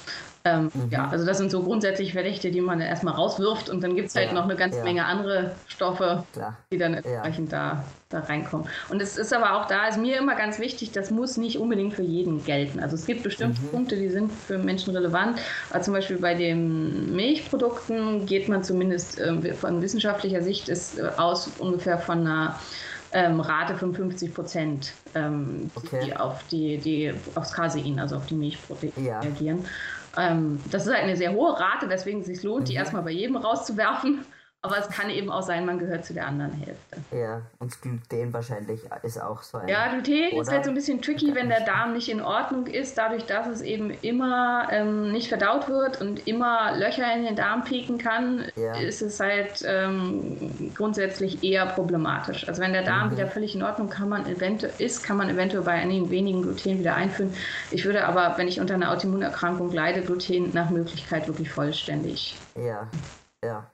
Ähm, 0.44 0.72
mhm. 0.74 0.90
Ja, 0.90 1.08
also 1.10 1.26
das 1.26 1.38
sind 1.38 1.52
so 1.52 1.62
grundsätzlich 1.62 2.14
Verdächte, 2.14 2.50
die 2.50 2.62
man 2.62 2.82
erstmal 2.82 3.14
rauswirft 3.14 3.70
und 3.70 3.84
dann 3.84 3.96
gibt 3.96 4.10
es 4.10 4.16
halt 4.16 4.30
ja, 4.30 4.34
noch 4.34 4.46
eine 4.46 4.56
ganze 4.56 4.80
ja. 4.80 4.84
Menge 4.84 5.06
andere 5.06 5.52
Stoffe, 5.68 6.24
Klar. 6.34 6.58
die 6.72 6.78
dann 6.80 6.96
entsprechend 6.96 7.52
ja. 7.52 7.84
da, 8.10 8.20
da 8.22 8.26
reinkommen. 8.26 8.68
Und 8.90 9.02
es 9.02 9.18
ist 9.18 9.34
aber 9.34 9.56
auch 9.56 9.68
da, 9.68 9.88
ist 9.88 10.00
mir 10.00 10.18
immer 10.18 10.36
ganz 10.36 10.58
wichtig, 10.58 10.92
das 10.92 11.12
muss 11.12 11.38
nicht 11.38 11.60
unbedingt 11.60 11.94
für 11.94 12.02
jeden 12.02 12.44
gelten. 12.44 12.80
Also 12.80 12.96
es 12.96 13.06
gibt 13.06 13.22
bestimmte 13.22 13.62
mhm. 13.62 13.68
Punkte, 13.68 13.98
die 13.98 14.10
sind 14.10 14.32
für 14.32 14.58
Menschen 14.58 14.96
relevant. 14.96 15.38
Aber 15.70 15.82
zum 15.82 15.94
Beispiel 15.94 16.18
bei 16.18 16.34
den 16.34 17.16
Milchprodukten 17.16 18.26
geht 18.26 18.50
man 18.50 18.64
zumindest 18.64 19.20
äh, 19.20 19.54
von 19.54 19.82
wissenschaftlicher 19.82 20.42
Sicht 20.42 20.70
ist, 20.70 20.98
äh, 20.98 21.04
aus 21.18 21.52
ungefähr 21.60 22.00
von 22.00 22.22
einer 22.22 22.60
ähm, 23.14 23.40
Rate 23.40 23.76
von 23.76 23.94
50 23.94 24.34
Prozent, 24.34 24.94
ähm, 25.16 25.70
okay. 25.76 26.06
die 26.06 26.16
auf 26.16 26.44
die, 26.50 26.78
die 26.78 27.14
aufs 27.36 27.52
Casein, 27.52 28.00
also 28.00 28.16
auf 28.16 28.26
die 28.26 28.36
Milchproteine 28.36 28.94
ja. 29.06 29.20
reagieren. 29.20 29.66
Ähm, 30.18 30.60
das 30.72 30.86
ist 30.86 30.94
halt 30.94 31.04
eine 31.04 31.16
sehr 31.16 31.34
hohe 31.34 31.58
Rate, 31.60 31.90
weswegen 31.90 32.22
es 32.22 32.28
sich 32.28 32.44
lohnt, 32.44 32.62
mhm. 32.62 32.66
die 32.66 32.76
erstmal 32.76 33.04
bei 33.04 33.12
jedem 33.12 33.38
rauszuwerfen. 33.38 34.26
Aber 34.64 34.78
es 34.78 34.88
kann 34.90 35.10
eben 35.10 35.32
auch 35.32 35.42
sein, 35.42 35.66
man 35.66 35.80
gehört 35.80 36.06
zu 36.06 36.14
der 36.14 36.28
anderen 36.28 36.52
Hälfte. 36.54 36.98
Ja, 37.12 37.42
und 37.58 37.82
Gluten 37.82 38.32
wahrscheinlich 38.32 38.82
ist 39.02 39.20
auch 39.20 39.42
so 39.42 39.58
ein. 39.58 39.68
Ja, 39.68 39.88
Gluten 39.88 40.34
oder? 40.34 40.42
ist 40.42 40.52
halt 40.52 40.66
so 40.66 40.70
ein 40.70 40.76
bisschen 40.76 41.02
tricky, 41.02 41.34
wenn 41.34 41.50
der 41.50 41.62
Darm 41.62 41.94
nicht 41.94 42.10
in 42.10 42.22
Ordnung 42.22 42.68
ist, 42.68 42.96
dadurch, 42.96 43.26
dass 43.26 43.48
es 43.48 43.62
eben 43.62 43.90
immer 44.04 44.68
ähm, 44.70 45.12
nicht 45.12 45.30
verdaut 45.30 45.68
wird 45.68 46.00
und 46.00 46.28
immer 46.28 46.78
Löcher 46.78 47.12
in 47.12 47.24
den 47.24 47.36
Darm 47.36 47.64
pieken 47.64 47.98
kann, 47.98 48.46
ja. 48.56 48.76
ist 48.76 49.02
es 49.02 49.20
halt 49.20 49.64
ähm, 49.66 50.72
grundsätzlich 50.76 51.44
eher 51.44 51.66
problematisch. 51.66 52.48
Also 52.48 52.62
wenn 52.62 52.74
der 52.74 52.84
Darm 52.84 53.08
mhm. 53.08 53.12
wieder 53.14 53.28
völlig 53.28 53.56
in 53.56 53.64
Ordnung 53.64 53.90
kann 53.90 54.10
man 54.10 54.28
ist, 54.28 55.04
kann 55.04 55.18
man 55.18 55.30
eventuell 55.30 55.64
bei 55.64 55.74
einigen 55.74 56.12
wenigen 56.12 56.44
Gluten 56.44 56.78
wieder 56.78 56.94
einführen. 56.94 57.34
Ich 57.72 57.84
würde 57.86 58.06
aber, 58.06 58.38
wenn 58.38 58.48
ich 58.48 58.60
unter 58.60 58.76
einer 58.76 58.92
Autoimmunerkrankung 58.92 59.72
leide, 59.72 60.04
Gluten 60.04 60.52
nach 60.54 60.70
Möglichkeit 60.70 61.28
wirklich 61.28 61.50
vollständig. 61.50 62.38
Ja, 62.56 62.88
ja. 63.44 63.66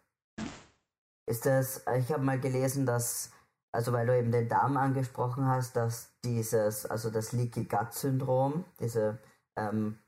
Ist 1.28 1.46
das, 1.46 1.84
ich 1.98 2.12
habe 2.12 2.24
mal 2.24 2.40
gelesen, 2.40 2.86
dass, 2.86 3.32
also 3.72 3.92
weil 3.92 4.08
du 4.08 4.18
eben 4.18 4.32
den 4.32 4.48
Darm 4.48 4.78
angesprochen 4.78 5.46
hast, 5.46 5.76
dass 5.76 6.10
dieses, 6.24 6.86
also 6.86 7.10
das 7.10 7.34
Leaky 7.34 7.66
Gut 7.66 7.94
Syndrom, 7.94 8.64
diese 8.80 9.20
ähm, 9.58 10.00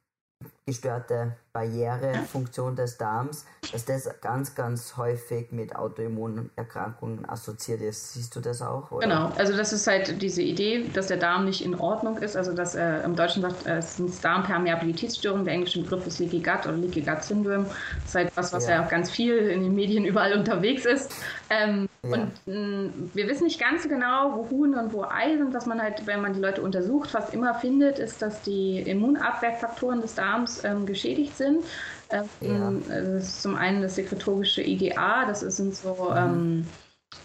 gestörte 0.69 1.33
Barrierefunktion 1.51 2.75
des 2.75 2.97
Darms, 2.97 3.45
dass 3.71 3.85
das 3.85 4.09
ganz, 4.21 4.53
ganz 4.53 4.95
häufig 4.97 5.51
mit 5.51 5.75
Autoimmunerkrankungen 5.75 7.27
assoziiert 7.27 7.81
ist. 7.81 8.13
Siehst 8.13 8.35
du 8.35 8.39
das 8.39 8.61
auch? 8.61 8.91
Oder? 8.91 9.07
Genau, 9.07 9.31
also 9.35 9.57
das 9.57 9.73
ist 9.73 9.87
halt 9.87 10.21
diese 10.21 10.43
Idee, 10.43 10.85
dass 10.93 11.07
der 11.07 11.17
Darm 11.17 11.45
nicht 11.45 11.65
in 11.65 11.73
Ordnung 11.73 12.17
ist, 12.19 12.37
also 12.37 12.53
dass 12.53 12.75
äh, 12.75 13.01
im 13.03 13.15
Deutschen 13.15 13.41
sagt, 13.41 13.65
äh, 13.65 13.77
es 13.77 13.97
sind 13.97 14.23
Darmpermeabilitätsstörungen, 14.23 15.43
der 15.45 15.55
englische 15.55 15.81
Begriff 15.81 16.05
ist 16.05 16.19
Leaky 16.19 16.39
Gut 16.39 16.65
oder 16.65 16.77
Leaky 16.77 17.01
Gut 17.01 17.23
Syndrome. 17.23 17.65
Das 17.65 18.05
ist 18.05 18.15
halt 18.15 18.31
was, 18.35 18.53
was 18.53 18.67
ja, 18.67 18.75
ja 18.75 18.85
auch 18.85 18.89
ganz 18.89 19.09
viel 19.09 19.35
in 19.37 19.63
den 19.63 19.73
Medien 19.73 20.05
überall 20.05 20.33
unterwegs 20.33 20.85
ist. 20.85 21.11
Ähm, 21.49 21.89
ja. 22.03 22.13
Und 22.13 22.31
mh, 22.45 22.91
wir 23.13 23.27
wissen 23.27 23.45
nicht 23.45 23.59
ganz 23.59 23.87
genau, 23.89 24.33
wo 24.35 24.49
Huhn 24.49 24.75
und 24.75 24.93
wo 24.93 25.03
Ei 25.03 25.35
sind. 25.35 25.53
Was 25.53 25.65
man 25.65 25.81
halt, 25.81 26.05
wenn 26.05 26.21
man 26.21 26.33
die 26.33 26.39
Leute 26.39 26.61
untersucht, 26.61 27.11
fast 27.11 27.33
immer 27.33 27.55
findet, 27.55 27.99
ist, 27.99 28.21
dass 28.21 28.41
die 28.43 28.79
Immunabwehrfaktoren 28.79 29.99
des 30.01 30.15
Darms 30.15 30.58
ähm, 30.63 30.85
geschädigt 30.85 31.37
sind. 31.37 31.63
Ähm, 32.11 32.29
ja. 32.41 32.71
Das 32.87 33.23
ist 33.23 33.41
zum 33.41 33.55
einen 33.55 33.81
das 33.81 33.95
sekretorische 33.95 34.61
IgA, 34.61 35.25
das 35.25 35.41
sind 35.41 35.75
so. 35.75 36.11
Mhm. 36.11 36.17
Ähm, 36.17 36.67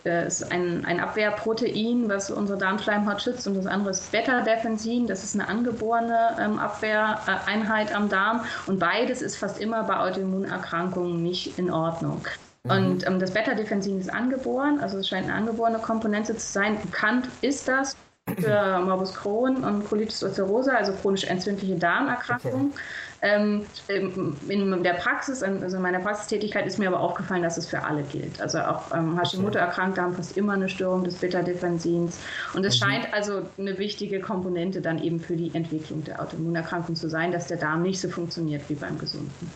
ist 0.05 0.51
ein, 0.51 0.85
ein 0.85 1.01
Abwehrprotein, 1.01 2.09
was 2.09 2.31
unsere 2.31 2.59
Darmschleimhaut 2.59 3.21
schützt, 3.23 3.47
und 3.47 3.55
das 3.55 3.67
andere 3.67 3.91
ist 3.91 4.11
Beta-Defensin, 4.13 5.07
das 5.07 5.25
ist 5.25 5.35
eine 5.35 5.49
angeborene 5.49 6.37
ähm, 6.41 6.59
Abwehreinheit 6.59 7.95
am 7.95 8.09
Darm. 8.09 8.45
Und 8.67 8.79
beides 8.79 9.23
ist 9.23 9.37
fast 9.37 9.61
immer 9.61 9.83
bei 9.85 9.99
Autoimmunerkrankungen 9.99 11.23
nicht 11.23 11.59
in 11.59 11.71
Ordnung. 11.71 12.27
Mhm. 12.65 12.71
Und 12.71 13.07
ähm, 13.07 13.19
das 13.19 13.33
Beta-Defensin 13.33 14.01
ist 14.01 14.13
angeboren, 14.13 14.81
also 14.81 14.99
es 14.99 15.09
scheint 15.09 15.27
eine 15.27 15.35
angeborene 15.35 15.79
Komponente 15.79 16.37
zu 16.37 16.47
sein. 16.53 16.79
Bekannt 16.81 17.29
ist 17.43 17.69
das 17.69 17.97
für 18.39 18.81
Morbus 18.81 19.15
Crohn 19.15 19.65
und 19.65 19.85
Colitis 19.85 20.23
ulcerosa, 20.23 20.73
also 20.73 20.93
chronisch 20.93 21.25
entzündliche 21.25 21.77
Darmerkrankungen. 21.77 22.69
Okay. 22.69 22.81
Ähm, 23.23 23.65
in 23.89 24.83
der 24.83 24.95
Praxis, 24.95 25.43
also 25.43 25.77
in 25.77 25.83
meiner 25.83 26.01
Praxistätigkeit, 26.01 26.67
ist 26.67 26.79
mir 26.79 26.89
aber 26.89 27.01
aufgefallen, 27.01 27.43
dass 27.43 27.57
es 27.57 27.67
für 27.67 27.83
alle 27.83 28.03
gilt. 28.03 28.39
Also 28.41 28.59
auch 28.59 28.95
ähm, 28.95 29.19
Hashimoto-Erkrankte 29.19 30.03
haben 30.03 30.15
fast 30.15 30.37
immer 30.37 30.53
eine 30.53 30.69
Störung 30.69 31.05
des 31.05 31.15
Beta-Defensins. 31.17 32.19
Und 32.53 32.67
es 32.67 32.79
mhm. 32.79 32.85
scheint 32.85 33.15
also 33.15 33.43
eine 33.57 33.79
wichtige 33.79 34.21
Komponente 34.21 34.83
dann 34.83 35.03
eben 35.03 35.21
für 35.21 35.37
die 35.37 35.55
Entwicklung 35.55 36.05
der 36.05 36.21
Autoimmunerkrankung 36.21 36.97
zu 36.97 37.09
sein, 37.09 37.33
dass 37.33 37.47
der 37.47 37.57
Darm 37.57 37.83
nicht 37.83 37.99
so 37.99 38.11
funktioniert 38.11 38.69
wie 38.69 38.75
beim 38.75 38.99
Gesunden. 38.99 39.51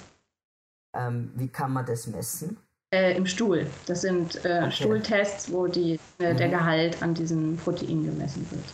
Ähm, 0.97 1.31
wie 1.35 1.49
kann 1.49 1.73
man 1.73 1.85
das 1.85 2.07
messen? 2.07 2.57
Äh, 2.91 3.17
Im 3.17 3.27
Stuhl. 3.27 3.67
Das 3.87 4.01
sind 4.01 4.45
äh, 4.45 4.61
okay. 4.63 4.71
Stuhltests, 4.71 5.53
wo 5.53 5.67
die, 5.67 6.01
äh, 6.19 6.33
mhm. 6.33 6.37
der 6.39 6.49
Gehalt 6.49 7.03
an 7.03 7.15
diesen 7.15 7.57
Proteinen 7.59 8.05
gemessen 8.05 8.47
wird. 8.51 8.65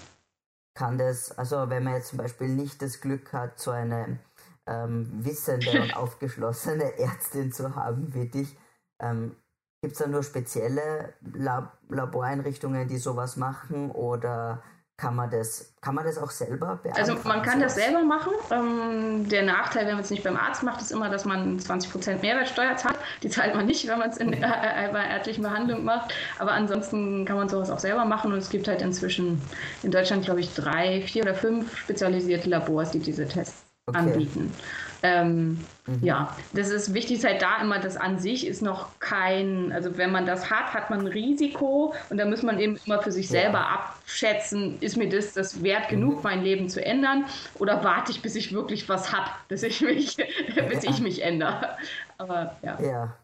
Kann 0.76 0.98
das, 0.98 1.36
also 1.36 1.68
wenn 1.68 1.84
man 1.84 1.94
jetzt 1.94 2.08
zum 2.08 2.18
Beispiel 2.18 2.48
nicht 2.48 2.80
das 2.82 3.00
Glück 3.00 3.32
hat, 3.32 3.58
so 3.58 3.70
eine 3.70 4.18
ähm, 4.66 5.08
wissende 5.24 5.80
und 5.80 5.96
aufgeschlossene 5.96 6.98
Ärztin 6.98 7.52
zu 7.52 7.74
haben 7.74 8.14
wie 8.14 8.28
dich. 8.28 8.56
Ähm, 9.00 9.36
Gibt 9.82 9.94
es 9.94 9.98
da 9.98 10.06
nur 10.06 10.22
spezielle 10.22 11.12
Lab 11.34 11.76
Laboreinrichtungen, 11.88 12.88
die 12.88 12.96
sowas 12.96 13.36
machen 13.36 13.90
oder 13.90 14.62
kann 14.96 15.16
man 15.16 15.28
das, 15.28 15.74
kann 15.80 15.96
man 15.96 16.04
das 16.04 16.18
auch 16.18 16.30
selber 16.30 16.78
beantworten? 16.82 17.10
Also 17.10 17.28
man 17.28 17.42
kann 17.42 17.60
das 17.60 17.74
selber 17.74 18.02
machen. 18.04 18.32
Ähm, 18.52 19.28
der 19.28 19.42
Nachteil, 19.42 19.86
wenn 19.86 19.94
man 19.94 20.04
es 20.04 20.10
nicht 20.10 20.22
beim 20.22 20.36
Arzt 20.36 20.62
macht, 20.62 20.80
ist 20.80 20.92
immer, 20.92 21.10
dass 21.10 21.24
man 21.24 21.58
20% 21.58 22.20
Mehrwertsteuer 22.20 22.76
zahlt. 22.76 22.96
Die 23.22 23.28
zahlt 23.28 23.56
man 23.56 23.66
nicht, 23.66 23.88
wenn 23.88 23.98
man 23.98 24.10
es 24.10 24.18
in 24.18 24.32
äh, 24.32 24.36
äh, 24.86 24.92
bei 24.92 25.04
ärztlichen 25.04 25.42
Behandlung 25.42 25.84
macht. 25.84 26.14
Aber 26.38 26.52
ansonsten 26.52 27.24
kann 27.24 27.36
man 27.36 27.48
sowas 27.48 27.70
auch 27.70 27.80
selber 27.80 28.04
machen 28.04 28.32
und 28.32 28.38
es 28.38 28.50
gibt 28.50 28.68
halt 28.68 28.82
inzwischen 28.82 29.42
in 29.82 29.90
Deutschland, 29.90 30.24
glaube 30.24 30.40
ich, 30.40 30.54
drei, 30.54 31.02
vier 31.02 31.22
oder 31.22 31.34
fünf 31.34 31.76
spezialisierte 31.76 32.48
Labors, 32.48 32.92
die 32.92 33.00
diese 33.00 33.26
Tests 33.26 33.64
okay. 33.86 33.98
anbieten. 33.98 34.52
Ähm, 35.02 35.64
mhm. 35.86 35.98
Ja, 36.02 36.36
das 36.52 36.70
ist 36.70 36.94
wichtig, 36.94 37.18
ist 37.18 37.24
halt 37.24 37.42
da 37.42 37.60
immer, 37.60 37.78
das 37.78 37.96
an 37.96 38.18
sich 38.18 38.46
ist 38.46 38.62
noch 38.62 38.98
kein, 39.00 39.72
also 39.72 39.96
wenn 39.98 40.12
man 40.12 40.26
das 40.26 40.50
hat, 40.50 40.72
hat 40.72 40.90
man 40.90 41.00
ein 41.00 41.06
Risiko 41.06 41.94
und 42.10 42.18
da 42.18 42.24
muss 42.24 42.42
man 42.42 42.58
eben 42.58 42.78
immer 42.86 43.02
für 43.02 43.12
sich 43.12 43.28
selber 43.28 43.58
ja. 43.58 43.68
abschätzen, 44.00 44.78
ist 44.80 44.96
mir 44.96 45.08
das 45.08 45.34
das 45.34 45.62
wert 45.62 45.88
genug, 45.88 46.16
mhm. 46.16 46.22
mein 46.22 46.42
Leben 46.42 46.68
zu 46.68 46.84
ändern 46.84 47.24
oder 47.58 47.84
warte 47.84 48.12
ich, 48.12 48.22
bis 48.22 48.34
ich 48.36 48.52
wirklich 48.52 48.88
was 48.88 49.12
habe, 49.12 49.30
bis 49.48 49.62
ich 49.62 49.80
mich, 49.80 50.16
bis 50.68 50.84
ja. 50.84 50.90
ich 50.90 51.00
mich 51.00 51.22
ändere. 51.22 51.76
Aber 52.18 52.56
ja. 52.62 52.80
Ja, 52.80 53.16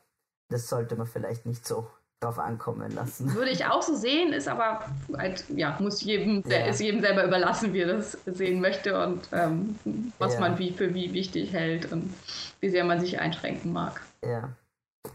das 0.49 0.69
sollte 0.69 0.97
man 0.97 1.07
vielleicht 1.07 1.47
nicht 1.47 1.67
so 1.67 1.89
drauf 2.21 2.39
ankommen 2.39 2.93
lassen. 2.95 3.35
Würde 3.35 3.50
ich 3.50 3.65
auch 3.65 3.83
so 3.83 3.95
sehen, 3.95 4.33
ist 4.33 4.49
aber 4.49 4.85
halt, 5.17 5.45
ja, 5.49 5.77
muss 5.81 6.03
jedem, 6.03 6.43
ja. 6.47 6.67
ist 6.67 6.81
jedem 6.81 7.00
selber 7.00 7.25
überlassen, 7.25 7.73
wie 7.73 7.81
er 7.81 7.97
das 7.97 8.12
sehen 8.27 8.61
möchte 8.61 9.03
und 9.03 9.29
ähm, 9.33 9.79
was 10.19 10.35
ja. 10.35 10.41
man 10.41 10.59
wie 10.59 10.73
für 10.73 10.95
wie 10.95 11.12
wichtig 11.12 11.53
hält 11.53 11.91
und 11.91 12.12
wie 12.61 12.69
sehr 12.69 12.85
man 12.85 13.00
sich 13.00 13.19
einschränken 13.19 13.73
mag. 13.73 14.03
Ja. 14.23 14.50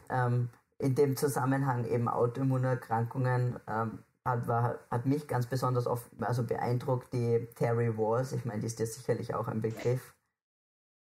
Ähm, 0.10 0.50
in 0.80 0.96
dem 0.96 1.16
Zusammenhang 1.16 1.86
eben 1.86 2.08
Autoimmunerkrankungen 2.08 3.60
ähm, 3.68 4.00
hat, 4.26 4.48
war, 4.48 4.80
hat 4.90 5.06
mich 5.06 5.28
ganz 5.28 5.46
besonders 5.46 5.86
oft 5.88 6.06
also 6.20 6.44
beeindruckt 6.44 7.14
die 7.14 7.48
Terry 7.56 7.96
Walls. 7.98 8.32
Ich 8.32 8.46
meine, 8.46 8.62
die 8.62 8.68
ist 8.68 8.80
ja 8.80 8.86
sicherlich 8.88 9.36
auch 9.36 9.48
ein 9.48 9.62
Begriff. 9.62 10.16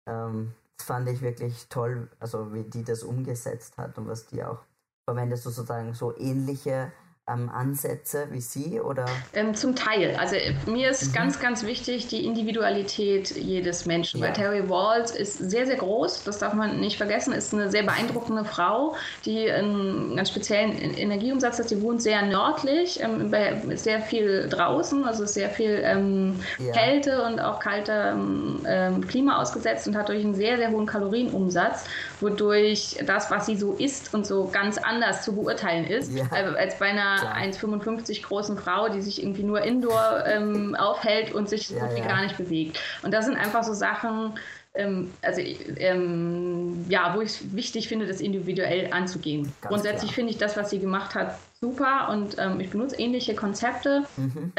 Ähm, 0.08 0.54
das 0.78 0.86
fand 0.86 1.10
ich 1.10 1.22
wirklich 1.22 1.68
toll, 1.68 2.10
also 2.20 2.54
wie 2.54 2.64
die 2.64 2.84
das 2.84 3.04
umgesetzt 3.04 3.78
hat 3.78 3.98
und 3.98 4.08
was 4.08 4.28
die 4.28 4.44
auch 4.44 4.60
verwendest 5.10 5.46
du 5.46 5.50
sozusagen 5.50 5.94
so 5.96 6.16
ähnliche 6.18 6.92
ähm, 7.32 7.50
Ansätze 7.50 8.28
wie 8.32 8.42
Sie 8.42 8.80
oder? 8.80 9.06
Ähm, 9.34 9.56
zum 9.56 9.76
Teil. 9.76 10.16
Also 10.18 10.36
äh, 10.36 10.54
mir 10.66 10.90
ist 10.90 11.10
mhm. 11.10 11.14
ganz, 11.14 11.40
ganz 11.40 11.66
wichtig 11.66 12.08
die 12.08 12.26
Individualität 12.26 13.32
jedes 13.32 13.86
Menschen. 13.86 14.20
Ja. 14.20 14.28
Weil 14.28 14.34
Terry 14.34 14.70
Walls 14.70 15.12
ist 15.12 15.38
sehr, 15.38 15.66
sehr 15.66 15.78
groß, 15.78 16.24
das 16.24 16.40
darf 16.40 16.54
man 16.54 16.80
nicht 16.80 16.98
vergessen, 16.98 17.34
ist 17.34 17.54
eine 17.54 17.70
sehr 17.70 17.84
beeindruckende 17.84 18.46
Frau, 18.46 18.96
die 19.26 19.50
einen 19.50 20.16
ganz 20.16 20.30
speziellen 20.30 20.72
Energieumsatz 20.78 21.60
hat. 21.60 21.72
Die 21.72 21.82
wohnt 21.82 22.02
sehr 22.02 22.22
nördlich, 22.24 23.02
ähm, 23.02 23.34
sehr 23.76 24.02
viel 24.02 24.48
draußen, 24.50 25.06
also 25.06 25.26
sehr 25.26 25.50
viel 25.50 25.82
ähm, 25.84 26.40
ja. 26.58 26.74
Kälte 26.74 27.24
und 27.24 27.40
auch 27.40 27.60
kaltem 27.60 28.60
ähm, 28.68 29.08
Klima 29.08 29.42
ausgesetzt 29.42 29.88
und 29.88 29.96
hat 29.96 30.10
durch 30.10 30.24
einen 30.24 30.36
sehr, 30.36 30.58
sehr 30.58 30.72
hohen 30.72 30.86
Kalorienumsatz, 30.86 31.86
wodurch 32.20 32.98
das, 33.06 33.32
was 33.32 33.46
sie 33.46 33.58
so 33.58 33.74
isst 33.74 34.14
und 34.14 34.26
so 34.26 34.50
ganz 34.52 34.78
anders 34.78 35.24
zu 35.24 35.36
beurteilen 35.36 35.86
ist, 35.86 36.12
ja. 36.14 36.26
äh, 36.34 36.56
als 36.58 36.78
bei 36.80 36.88
einer 36.88 37.19
1,55 37.28 38.24
großen 38.24 38.58
Frau, 38.58 38.90
die 38.90 39.02
sich 39.02 39.22
irgendwie 39.22 39.44
nur 39.44 39.62
indoor 39.62 40.24
ähm, 40.26 40.76
aufhält 40.80 41.34
und 41.34 41.50
sich 41.50 41.68
so 41.68 41.76
viel 41.76 42.00
ja. 42.00 42.08
gar 42.08 42.24
nicht 42.24 42.38
bewegt. 42.38 42.80
Und 43.04 43.14
das 43.14 43.26
sind 43.26 43.38
einfach 43.38 43.64
so 43.64 43.74
Sachen, 43.74 44.34
ähm, 44.76 45.12
also 45.22 45.42
ähm, 45.42 46.86
ja, 46.90 47.16
wo 47.16 47.22
ich 47.22 47.30
es 47.30 47.56
wichtig 47.56 47.88
finde, 47.88 48.06
das 48.08 48.22
individuell 48.22 48.92
anzugehen. 48.94 49.44
Ganz 49.44 49.70
Grundsätzlich 49.70 50.14
finde 50.14 50.32
ich 50.32 50.38
das, 50.38 50.58
was 50.58 50.70
sie 50.70 50.80
gemacht 50.80 51.16
hat, 51.16 51.38
super 51.60 52.10
und 52.12 52.38
ähm, 52.38 52.60
ich 52.60 52.70
benutze 52.70 52.98
ähnliche 52.98 53.36
Konzepte. 53.36 54.04
Mhm. 54.18 54.54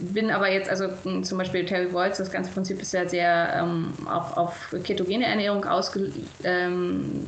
Bin 0.00 0.30
aber 0.30 0.50
jetzt, 0.50 0.70
also 0.70 0.88
zum 1.22 1.38
Beispiel 1.38 1.66
Terry 1.66 1.92
Wolz, 1.92 2.16
das 2.16 2.32
ganze 2.32 2.50
Prinzip 2.50 2.80
ist 2.80 2.94
ja 2.94 3.06
sehr 3.06 3.52
ähm, 3.54 3.92
auch 4.08 4.36
auf 4.38 4.74
ketogene 4.84 5.26
Ernährung 5.26 5.66
ausgerichtet 5.66 6.24
ähm, 6.44 7.26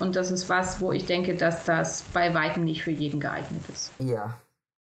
und 0.00 0.16
das 0.16 0.32
ist 0.32 0.48
was, 0.48 0.80
wo 0.80 0.90
ich 0.90 1.06
denke, 1.06 1.36
dass 1.36 1.64
das 1.64 2.02
bei 2.12 2.34
weitem 2.34 2.64
nicht 2.64 2.82
für 2.82 2.90
jeden 2.90 3.20
geeignet 3.20 3.62
ist. 3.72 3.92
Ja, 4.00 4.36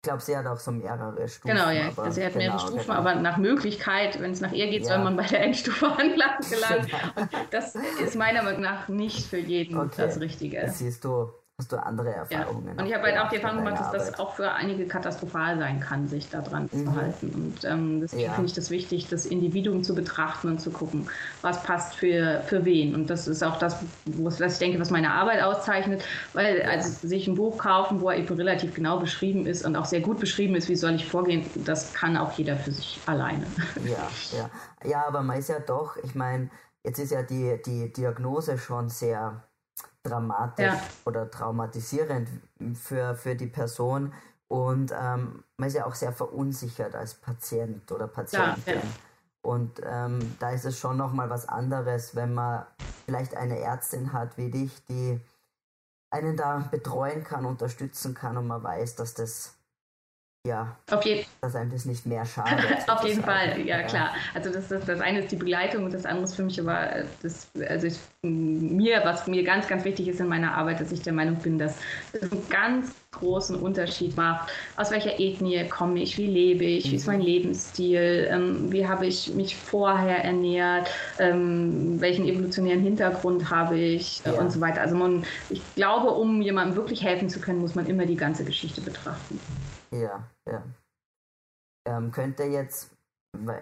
ich 0.04 0.08
glaube, 0.08 0.22
sie 0.22 0.36
hat 0.36 0.44
auch 0.46 0.58
so 0.58 0.70
mehrere 0.70 1.26
Stufen. 1.28 1.56
Genau, 1.56 1.70
ja. 1.70 1.88
Aber, 1.88 2.10
sie 2.10 2.22
hat 2.22 2.34
mehrere 2.34 2.58
genau, 2.58 2.68
Stufen, 2.68 2.86
genau. 2.88 2.98
aber 2.98 3.14
nach 3.14 3.38
Möglichkeit, 3.38 4.20
wenn 4.20 4.32
es 4.32 4.42
nach 4.42 4.52
ihr 4.52 4.68
geht, 4.68 4.82
ja. 4.82 4.88
soll 4.88 4.98
man 4.98 5.16
bei 5.16 5.26
der 5.26 5.40
Endstufe 5.40 5.86
angelangt 5.98 6.50
gelangen. 6.50 6.90
Und 7.14 7.30
das 7.52 7.74
ist 7.74 8.14
meiner 8.14 8.42
Meinung 8.42 8.60
nach 8.60 8.88
nicht 8.88 9.24
für 9.24 9.38
jeden 9.38 9.78
okay. 9.78 9.94
das 9.96 10.20
Richtige. 10.20 10.68
siehst 10.68 11.04
du, 11.04 11.32
hast 11.58 11.70
du 11.70 11.76
andere 11.76 12.12
Erfahrungen. 12.12 12.74
Ja. 12.74 12.82
Und 12.82 12.88
ich 12.88 12.94
habe 12.94 13.04
halt 13.04 13.18
auch 13.18 13.28
die 13.28 13.36
Erfahrung 13.36 13.58
gemacht, 13.58 13.78
dass 13.78 13.86
Arbeit. 13.86 14.00
das 14.00 14.18
auch 14.18 14.34
für 14.34 14.50
einige 14.52 14.86
katastrophal 14.86 15.56
sein 15.56 15.78
kann, 15.78 16.08
sich 16.08 16.28
da 16.28 16.40
dran 16.40 16.68
mhm. 16.72 16.84
zu 16.84 16.96
halten. 16.96 17.30
Und 17.32 17.64
ähm, 17.64 18.00
deswegen 18.00 18.24
ja. 18.24 18.32
finde 18.32 18.48
ich 18.48 18.54
das 18.54 18.70
wichtig, 18.70 19.08
das 19.08 19.24
Individuum 19.24 19.84
zu 19.84 19.94
betrachten 19.94 20.48
und 20.48 20.60
zu 20.60 20.72
gucken, 20.72 21.08
was 21.42 21.62
passt 21.62 21.94
für, 21.94 22.42
für 22.46 22.64
wen. 22.64 22.94
Und 22.94 23.08
das 23.08 23.28
ist 23.28 23.44
auch 23.44 23.56
das, 23.58 23.76
was 24.04 24.40
ich 24.40 24.58
denke, 24.58 24.80
was 24.80 24.90
meine 24.90 25.12
Arbeit 25.12 25.42
auszeichnet, 25.42 26.02
weil 26.32 26.58
ja. 26.58 26.70
also 26.70 27.06
sich 27.06 27.28
ein 27.28 27.36
Buch 27.36 27.56
kaufen, 27.56 28.00
wo 28.00 28.10
eben 28.10 28.34
relativ 28.34 28.74
genau 28.74 28.98
beschrieben 28.98 29.46
ist 29.46 29.64
und 29.64 29.76
auch 29.76 29.84
sehr 29.84 30.00
gut 30.00 30.18
beschrieben 30.18 30.56
ist, 30.56 30.68
wie 30.68 30.76
soll 30.76 30.94
ich 30.94 31.08
vorgehen, 31.08 31.48
das 31.64 31.94
kann 31.94 32.16
auch 32.16 32.32
jeder 32.32 32.56
für 32.56 32.72
sich 32.72 33.00
alleine. 33.06 33.46
Ja, 33.84 34.08
ja. 34.38 34.50
Ja, 34.88 35.04
aber 35.06 35.22
man 35.22 35.38
ist 35.38 35.48
ja 35.48 35.58
doch, 35.60 35.96
ich 35.98 36.14
meine, 36.14 36.48
jetzt 36.84 36.98
ist 36.98 37.12
ja 37.12 37.22
die, 37.22 37.60
die 37.64 37.92
Diagnose 37.92 38.56
schon 38.56 38.88
sehr 38.88 39.42
dramatisch 40.04 40.66
ja. 40.66 40.80
oder 41.04 41.30
traumatisierend 41.30 42.28
für, 42.74 43.16
für 43.16 43.34
die 43.34 43.46
Person. 43.46 44.12
Und 44.46 44.92
ähm, 44.92 45.42
man 45.56 45.68
ist 45.68 45.74
ja 45.74 45.86
auch 45.86 45.94
sehr 45.94 46.12
verunsichert 46.12 46.94
als 46.94 47.14
Patient 47.14 47.90
oder 47.90 48.06
Patientin. 48.06 48.62
Ja, 48.66 48.74
ja. 48.74 48.82
Und 49.42 49.80
ähm, 49.84 50.36
da 50.38 50.50
ist 50.50 50.64
es 50.64 50.78
schon 50.78 50.96
nochmal 50.96 51.28
was 51.28 51.48
anderes, 51.48 52.14
wenn 52.14 52.32
man 52.32 52.64
vielleicht 53.04 53.36
eine 53.36 53.58
Ärztin 53.58 54.12
hat 54.12 54.38
wie 54.38 54.50
dich, 54.50 54.84
die 54.86 55.20
einen 56.10 56.36
da 56.36 56.66
betreuen 56.70 57.24
kann, 57.24 57.44
unterstützen 57.44 58.14
kann 58.14 58.36
und 58.36 58.46
man 58.46 58.62
weiß, 58.62 58.94
dass 58.94 59.14
das 59.14 59.54
ja, 60.46 60.76
auf 60.90 61.02
jeden 61.06 61.24
dass 61.40 61.56
einem 61.56 61.70
das 61.70 61.86
nicht 61.86 62.04
mehr 62.04 62.26
schadet. 62.26 62.66
auf 62.88 63.02
jeden 63.06 63.22
Fall, 63.22 63.58
ja, 63.60 63.80
ja, 63.80 63.82
klar. 63.82 64.10
Also 64.34 64.52
das, 64.52 64.68
das, 64.68 64.84
das 64.84 65.00
eine 65.00 65.20
ist 65.20 65.32
die 65.32 65.36
Begleitung 65.36 65.84
und 65.84 65.94
das 65.94 66.04
andere 66.04 66.24
ist 66.24 66.34
für 66.34 66.42
mich 66.42 66.60
aber 66.60 67.04
das, 67.22 67.48
also 67.66 67.86
ich, 67.86 67.98
mir, 68.20 69.00
was 69.04 69.26
mir 69.26 69.42
ganz, 69.42 69.66
ganz 69.68 69.84
wichtig 69.86 70.08
ist 70.08 70.20
in 70.20 70.28
meiner 70.28 70.54
Arbeit, 70.54 70.80
dass 70.80 70.92
ich 70.92 71.00
der 71.00 71.14
Meinung 71.14 71.36
bin, 71.36 71.58
dass 71.58 71.76
es 72.12 72.30
einen 72.30 72.46
ganz 72.50 72.94
großen 73.12 73.56
Unterschied 73.56 74.18
macht, 74.18 74.50
aus 74.76 74.90
welcher 74.90 75.18
Ethnie 75.18 75.66
komme 75.68 76.02
ich, 76.02 76.18
wie 76.18 76.26
lebe 76.26 76.64
ich, 76.64 76.86
mhm. 76.86 76.90
wie 76.90 76.96
ist 76.96 77.06
mein 77.06 77.20
mhm. 77.20 77.26
Lebensstil, 77.26 78.28
ähm, 78.30 78.70
wie 78.70 78.86
habe 78.86 79.06
ich 79.06 79.32
mich 79.34 79.56
vorher 79.56 80.24
ernährt, 80.24 80.90
ähm, 81.18 82.00
welchen 82.00 82.26
evolutionären 82.26 82.82
Hintergrund 82.82 83.50
habe 83.50 83.78
ich 83.78 84.20
äh, 84.26 84.34
ja. 84.34 84.40
und 84.40 84.52
so 84.52 84.60
weiter. 84.60 84.82
Also 84.82 84.94
man, 84.94 85.24
ich 85.48 85.62
glaube, 85.74 86.10
um 86.10 86.42
jemandem 86.42 86.76
wirklich 86.76 87.02
helfen 87.02 87.30
zu 87.30 87.40
können, 87.40 87.60
muss 87.60 87.74
man 87.74 87.86
immer 87.86 88.04
die 88.04 88.16
ganze 88.16 88.44
Geschichte 88.44 88.82
betrachten. 88.82 89.40
Ja, 89.94 90.28
ja. 90.46 90.62
Ähm, 91.86 92.10
könnte 92.10 92.44
jetzt, 92.44 92.90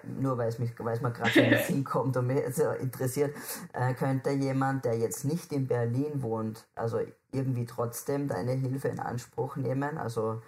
nur 0.05 0.39
weil 0.39 0.49
es, 0.49 0.59
mich, 0.59 0.73
weil 0.79 0.95
es 0.95 1.03
mir 1.03 1.13
gerade 1.13 1.41
in 1.41 1.51
den 1.51 1.63
Sinn 1.63 1.85
kommt 1.93 2.17
und 2.17 2.27
mich 2.27 2.55
so 2.55 2.71
interessiert, 2.71 3.37
äh, 3.73 3.95
könnte 3.95 4.31
jemand, 4.31 4.85
der 4.85 4.97
jetzt 4.97 5.25
nicht 5.25 5.53
in 5.53 5.67
Berlin 5.67 6.23
wohnt, 6.23 6.67
also 6.75 7.01
irgendwie 7.33 7.67
trotzdem 7.67 8.29
deine 8.29 8.53
Hilfe 8.53 8.89
in 8.89 9.01
Anspruch 9.01 9.57
nehmen? 9.57 9.99
Also 9.99 10.41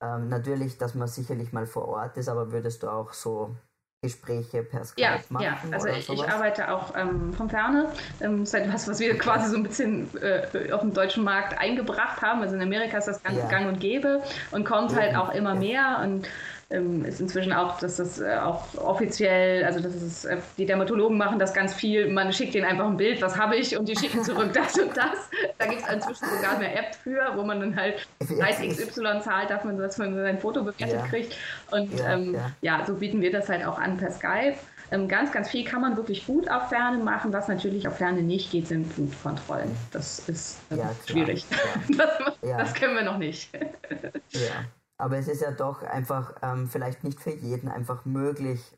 ähm, 0.00 0.28
natürlich, 0.28 0.78
dass 0.78 0.94
man 0.94 1.08
sicherlich 1.08 1.52
mal 1.52 1.66
vor 1.66 1.88
Ort 1.88 2.16
ist, 2.16 2.28
aber 2.28 2.52
würdest 2.52 2.82
du 2.82 2.88
auch 2.88 3.12
so 3.12 3.54
Gespräche 4.02 4.62
per 4.62 4.82
Skype 4.82 5.02
ja, 5.02 5.20
machen? 5.28 5.44
Ja, 5.44 5.58
also 5.72 5.88
ich, 5.88 6.08
ich, 6.08 6.26
arbeite 6.26 6.72
auch 6.72 6.96
ähm, 6.96 7.34
von 7.34 7.50
Ferne. 7.50 7.92
Ähm, 8.22 8.40
das 8.40 8.54
ist 8.54 8.54
etwas, 8.54 8.88
was 8.88 8.98
wir 8.98 9.18
quasi 9.18 9.50
so 9.50 9.56
ein 9.58 9.62
bisschen 9.62 10.08
äh, 10.22 10.72
auf 10.72 10.80
dem 10.80 10.94
deutschen 10.94 11.22
Markt 11.22 11.58
eingebracht 11.58 12.22
haben. 12.22 12.40
Also 12.40 12.56
in 12.56 12.62
Amerika 12.62 12.96
ist 12.96 13.08
das 13.08 13.22
ganz 13.22 13.36
ja. 13.36 13.48
gang 13.48 13.68
und 13.68 13.78
gäbe 13.78 14.22
und 14.52 14.64
kommt 14.64 14.96
halt 14.96 15.14
auch 15.16 15.34
immer 15.34 15.54
mehr. 15.54 16.00
Und 16.02 16.26
ähm, 16.70 17.04
ist 17.04 17.20
inzwischen 17.20 17.52
auch, 17.52 17.78
dass 17.78 17.96
das 17.96 18.20
äh, 18.20 18.36
auch 18.36 18.64
offiziell, 18.76 19.64
also 19.64 19.80
das 19.80 19.94
ist, 19.94 20.24
äh, 20.24 20.38
die 20.56 20.66
Dermatologen 20.66 21.18
machen 21.18 21.38
das 21.38 21.52
ganz 21.52 21.74
viel, 21.74 22.08
man 22.10 22.32
schickt 22.32 22.54
ihnen 22.54 22.64
einfach 22.64 22.86
ein 22.86 22.96
Bild, 22.96 23.20
was 23.22 23.36
habe 23.36 23.56
ich 23.56 23.76
und 23.76 23.88
die 23.88 23.96
schicken 23.96 24.22
zurück 24.22 24.50
das 24.54 24.78
und 24.78 24.96
das. 24.96 25.30
Da 25.58 25.66
gibt 25.66 25.82
es 25.82 25.92
inzwischen 25.92 26.26
sogar 26.36 26.56
eine 26.56 26.72
App 26.72 26.94
für, 26.94 27.32
wo 27.34 27.42
man 27.42 27.60
dann 27.60 27.76
halt 27.76 28.06
Preis 28.38 28.58
XY 28.60 29.20
zahlt, 29.22 29.50
darf 29.50 29.64
man, 29.64 29.78
dass 29.78 29.98
man 29.98 30.14
sein 30.14 30.38
Foto 30.38 30.62
bewertet 30.62 31.00
ja. 31.00 31.06
kriegt. 31.06 31.36
Und 31.72 31.98
ja, 31.98 32.14
ähm, 32.14 32.34
ja. 32.34 32.50
ja, 32.60 32.86
so 32.86 32.94
bieten 32.94 33.20
wir 33.20 33.32
das 33.32 33.48
halt 33.48 33.64
auch 33.64 33.78
an 33.78 33.96
per 33.96 34.12
Skype. 34.12 34.54
Ähm, 34.92 35.06
ganz, 35.08 35.30
ganz 35.30 35.48
viel 35.48 35.64
kann 35.64 35.80
man 35.80 35.96
wirklich 35.96 36.26
gut 36.26 36.50
auf 36.50 36.68
Ferne 36.68 36.98
machen. 36.98 37.32
Was 37.32 37.48
natürlich 37.48 37.86
auf 37.86 37.98
Ferne 37.98 38.22
nicht 38.22 38.50
geht, 38.50 38.66
sind 38.68 38.94
Blutkontrollen. 38.94 39.70
Das 39.92 40.20
ist, 40.28 40.58
das 40.70 40.78
ja, 40.78 40.90
schwierig. 41.06 41.44
Das, 41.96 42.10
das, 42.42 42.74
können 42.74 42.94
wir 42.94 43.02
noch 43.02 43.18
nicht. 43.18 43.50
Ja. 44.30 44.64
Aber 45.00 45.16
es 45.18 45.28
ist 45.28 45.42
ja 45.42 45.50
doch 45.50 45.82
einfach 45.82 46.34
ähm, 46.42 46.68
vielleicht 46.68 47.04
nicht 47.04 47.20
für 47.20 47.30
jeden 47.30 47.68
einfach 47.68 48.04
möglich, 48.04 48.76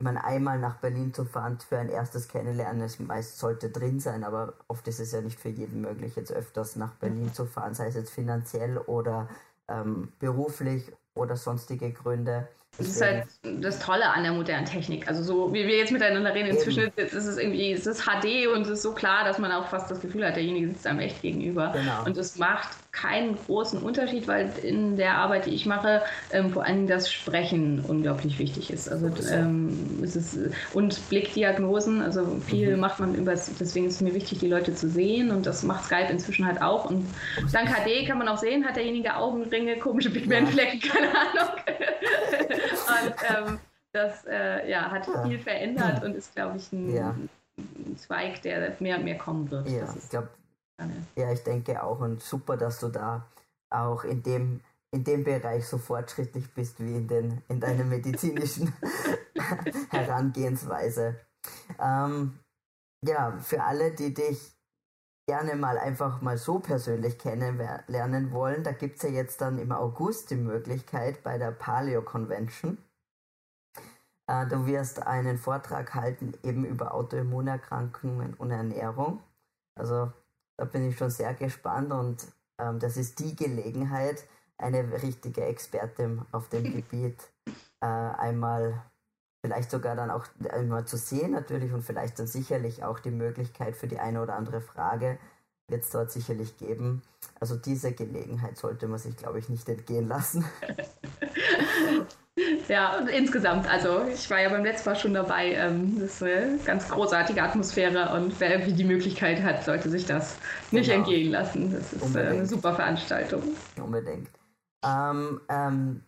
man 0.00 0.16
einmal 0.16 0.58
nach 0.58 0.76
Berlin 0.76 1.12
zu 1.12 1.24
fahren 1.24 1.58
für 1.58 1.78
ein 1.78 1.88
erstes 1.88 2.28
Kennenlernen. 2.28 2.82
Es 2.82 3.00
meist 3.00 3.38
sollte 3.38 3.70
drin 3.70 3.98
sein, 3.98 4.22
aber 4.22 4.54
oft 4.68 4.86
ist 4.86 5.00
es 5.00 5.12
ja 5.12 5.20
nicht 5.20 5.40
für 5.40 5.48
jeden 5.48 5.80
möglich, 5.80 6.14
jetzt 6.16 6.32
öfters 6.32 6.76
nach 6.76 6.94
Berlin 6.94 7.32
zu 7.34 7.46
fahren, 7.46 7.74
sei 7.74 7.88
es 7.88 7.96
jetzt 7.96 8.10
finanziell 8.10 8.78
oder 8.78 9.28
ähm, 9.66 10.12
beruflich 10.20 10.92
oder 11.18 11.36
sonstige 11.36 11.92
Gründe. 11.92 12.48
Das 12.78 12.86
ist 12.86 13.02
halt 13.02 13.24
das 13.60 13.80
Tolle 13.80 14.08
an 14.08 14.22
der 14.22 14.32
modernen 14.32 14.64
Technik. 14.64 15.08
Also 15.08 15.22
so 15.24 15.52
wie 15.52 15.66
wir 15.66 15.76
jetzt 15.76 15.90
miteinander 15.90 16.32
reden, 16.32 16.50
inzwischen 16.50 16.92
ist 16.94 17.12
es 17.12 17.36
irgendwie, 17.36 17.72
es 17.72 17.86
ist 17.86 18.04
HD 18.04 18.46
und 18.54 18.62
es 18.62 18.68
ist 18.68 18.82
so 18.82 18.92
klar, 18.92 19.24
dass 19.24 19.38
man 19.38 19.50
auch 19.50 19.66
fast 19.66 19.90
das 19.90 20.00
Gefühl 20.00 20.24
hat, 20.24 20.36
derjenige 20.36 20.68
sitzt 20.68 20.86
einem 20.86 21.00
echt 21.00 21.20
gegenüber. 21.20 21.74
Genau. 21.74 22.04
Und 22.04 22.16
es 22.16 22.38
macht 22.38 22.68
keinen 22.92 23.36
großen 23.36 23.80
Unterschied, 23.80 24.26
weil 24.26 24.52
in 24.62 24.96
der 24.96 25.16
Arbeit, 25.16 25.46
die 25.46 25.50
ich 25.50 25.66
mache, 25.66 26.02
ähm, 26.32 26.50
vor 26.50 26.64
allem 26.64 26.86
das 26.86 27.12
Sprechen 27.12 27.84
unglaublich 27.86 28.38
wichtig 28.38 28.72
ist. 28.72 28.88
Also 28.88 29.10
ähm, 29.30 30.00
es 30.02 30.16
ist 30.16 30.38
und 30.72 31.08
Blickdiagnosen, 31.08 32.02
also 32.02 32.40
viel 32.46 32.74
mhm. 32.74 32.80
macht 32.80 32.98
man 32.98 33.14
über, 33.14 33.32
deswegen 33.32 33.86
ist 33.86 33.96
es 33.96 34.00
mir 34.00 34.14
wichtig, 34.14 34.38
die 34.38 34.48
Leute 34.48 34.74
zu 34.74 34.88
sehen 34.88 35.30
und 35.30 35.46
das 35.46 35.62
macht 35.62 35.84
Skype 35.84 36.10
inzwischen 36.10 36.46
halt 36.46 36.62
auch. 36.62 36.86
Und 36.86 37.06
dank 37.52 37.68
HD 37.68 38.06
kann 38.06 38.18
man 38.18 38.28
auch 38.28 38.38
sehen, 38.38 38.64
hat 38.64 38.76
derjenige 38.76 39.16
Augenringe, 39.16 39.78
komische 39.78 40.10
Pigmentflecken, 40.10 40.80
ja. 40.80 40.92
keine 40.92 41.07
Ahnung. 41.08 41.54
und 43.04 43.48
ähm, 43.48 43.60
das 43.92 44.24
äh, 44.26 44.70
ja, 44.70 44.90
hat 44.90 45.08
viel 45.26 45.38
verändert 45.38 46.04
und 46.04 46.14
ist, 46.14 46.34
glaube 46.34 46.56
ich, 46.56 46.72
ein, 46.72 46.94
ja. 46.94 47.14
ein, 47.56 47.96
Zweig, 47.96 48.42
der 48.42 48.76
mehr 48.80 48.98
und 48.98 49.04
mehr 49.04 49.18
kommen 49.18 49.50
wird. 49.50 49.68
Ja, 49.68 49.92
ich 49.96 50.08
glaube, 50.08 50.28
ja, 51.16 51.32
ich 51.32 51.42
denke 51.42 51.82
auch 51.82 52.00
und 52.00 52.22
super, 52.22 52.56
dass 52.56 52.78
du 52.80 52.88
da 52.88 53.26
auch 53.70 54.04
in 54.04 54.22
dem, 54.22 54.60
in 54.90 55.04
dem 55.04 55.24
Bereich 55.24 55.66
so 55.66 55.78
fortschrittlich 55.78 56.52
bist 56.54 56.80
wie 56.80 56.96
in, 56.96 57.08
den, 57.08 57.42
in 57.48 57.60
deiner 57.60 57.84
medizinischen 57.96 58.72
Herangehensweise. 59.90 61.16
Ähm, 61.80 62.38
ja, 63.04 63.36
für 63.38 63.62
alle, 63.62 63.92
die 63.92 64.14
dich 64.14 64.57
gerne 65.28 65.56
mal 65.56 65.76
einfach 65.76 66.22
mal 66.22 66.38
so 66.38 66.58
persönlich 66.58 67.18
kennenlernen 67.18 68.32
wollen, 68.32 68.64
da 68.64 68.72
gibt 68.72 68.96
es 68.96 69.02
ja 69.02 69.10
jetzt 69.10 69.42
dann 69.42 69.58
im 69.58 69.72
August 69.72 70.30
die 70.30 70.36
Möglichkeit 70.36 71.22
bei 71.22 71.36
der 71.36 71.50
Paleo 71.50 72.00
Convention. 72.00 72.78
Äh, 74.26 74.46
du 74.46 74.64
wirst 74.64 75.06
einen 75.06 75.36
Vortrag 75.36 75.94
halten 75.94 76.32
eben 76.42 76.64
über 76.64 76.94
Autoimmunerkrankungen 76.94 78.34
und 78.34 78.50
Ernährung. 78.50 79.22
Also 79.74 80.10
da 80.56 80.64
bin 80.64 80.88
ich 80.88 80.96
schon 80.96 81.10
sehr 81.10 81.34
gespannt 81.34 81.92
und 81.92 82.26
ähm, 82.58 82.78
das 82.78 82.96
ist 82.96 83.18
die 83.18 83.36
Gelegenheit, 83.36 84.24
eine 84.56 85.02
richtige 85.02 85.44
Expertin 85.44 86.22
auf 86.32 86.48
dem 86.48 86.64
Gebiet 86.72 87.20
äh, 87.80 87.86
einmal 87.86 88.82
vielleicht 89.48 89.70
sogar 89.70 89.96
dann 89.96 90.10
auch 90.10 90.26
einmal 90.50 90.84
zu 90.84 90.98
sehen 90.98 91.32
natürlich 91.32 91.72
und 91.72 91.82
vielleicht 91.82 92.18
dann 92.18 92.26
sicherlich 92.26 92.84
auch 92.84 92.98
die 92.98 93.10
Möglichkeit 93.10 93.76
für 93.76 93.86
die 93.86 93.98
eine 93.98 94.22
oder 94.22 94.34
andere 94.34 94.60
Frage 94.60 95.18
wird 95.68 95.84
es 95.84 95.90
dort 95.90 96.10
sicherlich 96.10 96.58
geben. 96.58 97.02
Also 97.40 97.56
diese 97.56 97.92
Gelegenheit 97.92 98.58
sollte 98.58 98.88
man 98.88 98.98
sich, 98.98 99.16
glaube 99.16 99.38
ich, 99.38 99.48
nicht 99.48 99.68
entgehen 99.68 100.08
lassen. 100.08 100.44
Ja, 102.68 102.96
und 102.98 103.08
insgesamt, 103.08 103.68
also 103.68 104.04
ich 104.04 104.30
war 104.30 104.40
ja 104.40 104.48
beim 104.48 104.64
letzten 104.64 104.90
Mal 104.90 104.94
schon 104.94 105.12
dabei. 105.12 105.54
Ähm, 105.54 105.98
das 105.98 106.14
ist 106.14 106.22
eine 106.22 106.58
ganz 106.64 106.88
großartige 106.88 107.42
Atmosphäre 107.42 108.14
und 108.14 108.38
wer 108.38 108.52
irgendwie 108.52 108.74
die 108.74 108.84
Möglichkeit 108.84 109.42
hat, 109.42 109.64
sollte 109.64 109.90
sich 109.90 110.06
das 110.06 110.36
nicht 110.70 110.86
genau. 110.86 110.98
entgehen 110.98 111.32
lassen. 111.32 111.72
Das 111.72 111.92
ist 111.92 112.14
äh, 112.14 112.20
eine 112.20 112.46
super 112.46 112.74
Veranstaltung. 112.74 113.42
Unbedingt. 113.82 114.28
Ähm, 114.84 115.40
ähm, 115.48 116.02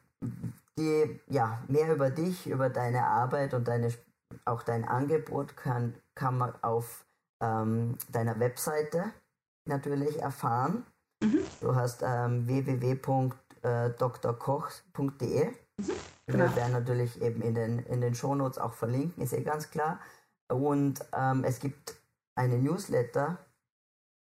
die, 0.79 1.21
ja, 1.27 1.63
mehr 1.69 1.93
über 1.93 2.11
dich, 2.11 2.47
über 2.47 2.71
deine 2.71 3.07
Arbeit 3.07 3.55
und 3.55 3.69
deine, 3.69 3.93
auch 4.45 4.63
dein 4.63 4.85
Angebot 4.85 5.57
kann, 5.57 5.95
kann 6.15 6.39
man 6.39 6.53
auf 6.63 7.05
ähm, 7.43 7.97
deiner 8.11 8.39
Webseite 8.39 9.13
natürlich 9.67 10.21
erfahren. 10.21 10.87
Mhm. 11.23 11.41
Du 11.61 11.75
hast 11.75 12.03
ähm, 12.03 12.47
www.drkoch.de. 12.47 13.31
Mhm. 15.47 15.55
Genau. 16.27 16.45
Wir 16.45 16.57
werden 16.57 16.73
natürlich 16.73 17.21
eben 17.21 17.43
in 17.43 17.55
den, 17.55 17.81
in 17.81 18.01
den 18.01 18.15
Shownotes 18.15 18.59
auch 18.59 18.75
verlinken, 18.75 19.23
ist 19.23 19.33
eh 19.33 19.43
ganz 19.43 19.71
klar. 19.71 20.01
Und 20.51 21.05
ähm, 21.13 21.45
es 21.45 21.61
gibt 21.61 21.97
eine 22.37 22.59
Newsletter, 22.59 23.39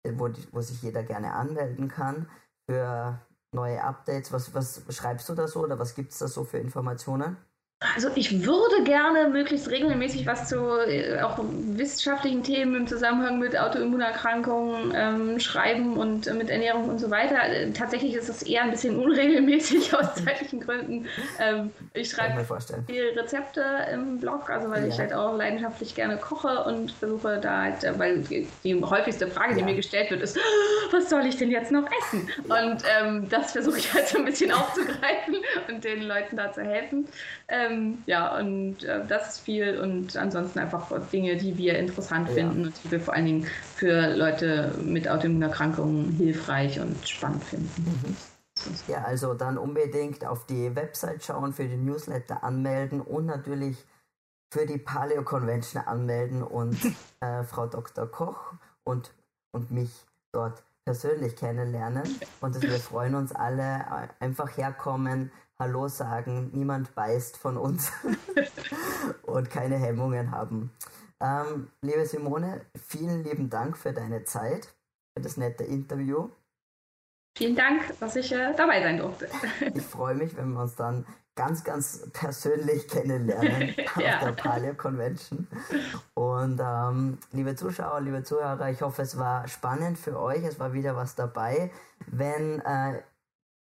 wo, 0.08 0.30
wo 0.52 0.62
sich 0.62 0.82
jeder 0.82 1.04
gerne 1.04 1.34
anmelden 1.34 1.88
kann 1.88 2.30
für 2.70 3.20
neue 3.54 3.84
Updates. 3.84 4.32
Was, 4.32 4.54
was 4.54 4.84
schreibst 4.96 5.28
du 5.30 5.36
da 5.36 5.48
so 5.48 5.62
oder 5.62 5.78
was 5.80 5.96
gibt 5.96 6.12
es 6.12 6.20
da 6.20 6.28
so 6.28 6.44
für 6.44 6.58
Informationen? 6.58 7.38
Also 7.96 8.10
ich 8.14 8.46
würde 8.46 8.84
gerne 8.84 9.30
möglichst 9.30 9.68
regelmäßig 9.72 10.28
was 10.28 10.48
zu 10.48 10.56
äh, 10.88 11.20
auch 11.22 11.40
wissenschaftlichen 11.42 12.44
Themen 12.44 12.76
im 12.76 12.88
Zusammenhang 12.88 13.40
mit 13.40 13.58
Autoimmunerkrankungen 13.58 14.94
ähm, 14.96 15.40
schreiben 15.40 15.98
und 15.98 16.28
äh, 16.28 16.34
mit 16.36 16.52
Ernährung 16.52 16.88
und 16.88 17.00
so 17.00 17.10
weiter. 17.10 17.44
Äh, 17.44 17.72
tatsächlich 17.72 18.14
ist 18.14 18.30
das 18.30 18.44
eher 18.44 18.62
ein 18.62 18.70
bisschen 18.70 19.00
unregelmäßig 19.00 19.96
aus 19.98 20.14
zeitlichen 20.14 20.60
Gründen. 20.60 21.08
Ähm, 21.40 21.72
ich 21.96 22.12
schreibe 22.12 22.46
viele 22.86 23.16
Rezepte 23.16 23.64
im 23.92 24.20
Blog, 24.20 24.52
also 24.52 24.70
weil 24.70 24.84
ja. 24.84 24.88
ich 24.88 25.00
halt 25.00 25.12
auch 25.12 25.36
leidenschaftlich 25.36 25.96
gerne 25.96 26.18
koche 26.18 26.64
und 26.66 26.92
versuche 26.92 27.40
da 27.42 27.64
halt, 27.64 27.78
weil 27.98 28.20
die 28.20 28.80
häufigste 28.80 29.26
Frage, 29.26 29.56
die 29.56 29.62
ja. 29.62 29.66
mir 29.66 29.76
gestellt 29.76 30.12
wird, 30.12 30.22
ist, 30.22 30.38
was 30.92 31.10
soll 31.10 31.26
ich 31.26 31.38
denn 31.38 31.50
jetzt 31.50 31.72
noch 31.72 31.88
essen? 32.04 32.30
Und 32.44 32.84
ähm, 33.00 33.28
das 33.28 33.54
versuche 33.54 33.80
ich 33.80 33.92
halt 33.92 34.08
so 34.08 34.20
ein 34.20 34.26
bisschen 34.26 34.52
aufzugreifen 34.52 35.38
und 35.68 35.84
den 35.84 36.04
Leuten 36.04 36.38
da 36.38 36.54
zu 36.54 36.62
helfen. 36.62 37.08
Ähm, 37.48 37.71
ähm, 37.72 38.04
ja, 38.06 38.38
und 38.38 38.84
äh, 38.84 39.06
das 39.08 39.30
ist 39.30 39.40
viel 39.40 39.80
und 39.80 40.16
ansonsten 40.18 40.60
einfach 40.60 40.92
Dinge, 41.12 41.38
die 41.38 41.58
wir 41.58 41.78
interessant 41.78 42.28
ja. 42.30 42.36
finden 42.36 42.66
und 42.66 42.84
die 42.84 42.92
wir 42.92 43.00
vor 43.00 43.14
allen 43.14 43.26
Dingen 43.26 43.48
für 43.76 44.16
Leute 44.16 44.76
mit 44.84 45.10
Autoimmunerkrankungen 45.10 46.12
hilfreich 46.12 46.80
und 46.80 47.08
spannend 47.08 47.44
finden. 47.44 47.70
Mhm. 47.78 48.16
Ja, 48.88 49.04
also 49.04 49.34
dann 49.34 49.58
unbedingt 49.58 50.26
auf 50.26 50.46
die 50.46 50.76
Website 50.76 51.24
schauen, 51.24 51.54
für 51.54 51.68
die 51.68 51.78
Newsletter 51.78 52.44
anmelden 52.44 53.02
und 53.02 53.26
natürlich 53.26 53.78
für 54.52 54.66
die 54.66 54.78
Paleo 54.78 55.24
Convention 55.24 55.84
anmelden 55.84 56.44
und 56.44 56.78
äh, 57.22 57.44
Frau 57.44 57.68
Dr. 57.68 58.06
Koch 58.08 58.54
und, 58.84 59.14
und 59.52 59.72
mich 59.72 60.06
dort 60.32 60.64
persönlich 60.86 61.36
kennenlernen. 61.36 62.04
Und 62.42 62.62
wir 62.62 62.80
freuen 62.80 63.16
uns 63.16 63.32
alle, 63.32 63.62
äh, 63.62 64.08
einfach 64.20 64.58
herkommen, 64.58 65.32
Hallo 65.62 65.88
sagen, 65.88 66.50
niemand 66.54 66.96
beißt 66.96 67.38
von 67.38 67.56
uns 67.56 67.92
und 69.22 69.48
keine 69.52 69.76
Hemmungen 69.76 70.32
haben. 70.32 70.72
Ähm, 71.20 71.70
liebe 71.84 72.04
Simone, 72.08 72.62
vielen 72.76 73.24
lieben 73.24 73.48
Dank 73.52 73.78
für 73.78 73.94
deine 73.94 74.24
Zeit, 74.24 74.74
für 75.14 75.22
das 75.22 75.38
nette 75.38 75.64
Interview. 75.64 76.30
Vielen 77.38 77.56
Dank, 77.56 77.84
dass 78.00 78.16
ich 78.16 78.32
äh, 78.32 78.56
dabei 78.56 78.82
sein 78.82 78.98
durfte. 78.98 79.30
ich 79.76 79.84
freue 79.84 80.16
mich, 80.16 80.36
wenn 80.36 80.52
wir 80.54 80.62
uns 80.62 80.74
dann 80.74 81.06
ganz, 81.36 81.64
ganz 81.64 82.10
persönlich 82.12 82.88
kennenlernen 82.88 83.76
ja. 84.00 84.16
auf 84.16 84.24
der 84.24 84.32
Paleo 84.32 84.74
Convention. 84.74 85.48
Und 86.16 86.60
ähm, 86.60 87.20
liebe 87.34 87.56
Zuschauer, 87.56 88.02
liebe 88.02 88.24
Zuhörer, 88.24 88.72
ich 88.72 88.82
hoffe, 88.82 89.04
es 89.04 89.16
war 89.16 89.48
spannend 89.48 90.00
für 90.00 90.20
euch. 90.20 90.44
Es 90.44 90.60
war 90.60 90.74
wieder 90.74 90.96
was 90.96 91.14
dabei. 91.14 91.70
Wenn 92.08 92.62
äh, 92.62 93.04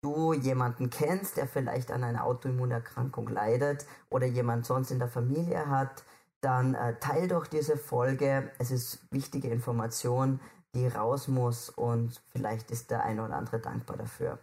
du 0.00 0.32
jemanden 0.32 0.90
kennst, 0.90 1.36
der 1.36 1.46
vielleicht 1.46 1.90
an 1.90 2.04
einer 2.04 2.24
Autoimmunerkrankung 2.24 3.28
leidet 3.28 3.86
oder 4.10 4.26
jemand 4.26 4.66
sonst 4.66 4.90
in 4.90 4.98
der 4.98 5.08
Familie 5.08 5.68
hat, 5.68 6.04
dann 6.40 6.74
äh, 6.74 6.94
teil 7.00 7.28
doch 7.28 7.46
diese 7.46 7.76
Folge. 7.76 8.50
Es 8.58 8.70
ist 8.70 9.00
wichtige 9.10 9.48
Information, 9.48 10.40
die 10.74 10.86
raus 10.86 11.28
muss 11.28 11.70
und 11.70 12.20
vielleicht 12.32 12.70
ist 12.70 12.90
der 12.90 13.04
eine 13.04 13.24
oder 13.24 13.36
andere 13.36 13.58
dankbar 13.58 13.96
dafür. 13.96 14.38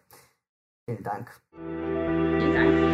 Vielen 0.85 1.03
Dank. 1.03 1.31
Vielen 1.51 2.53
Dank. 2.53 2.84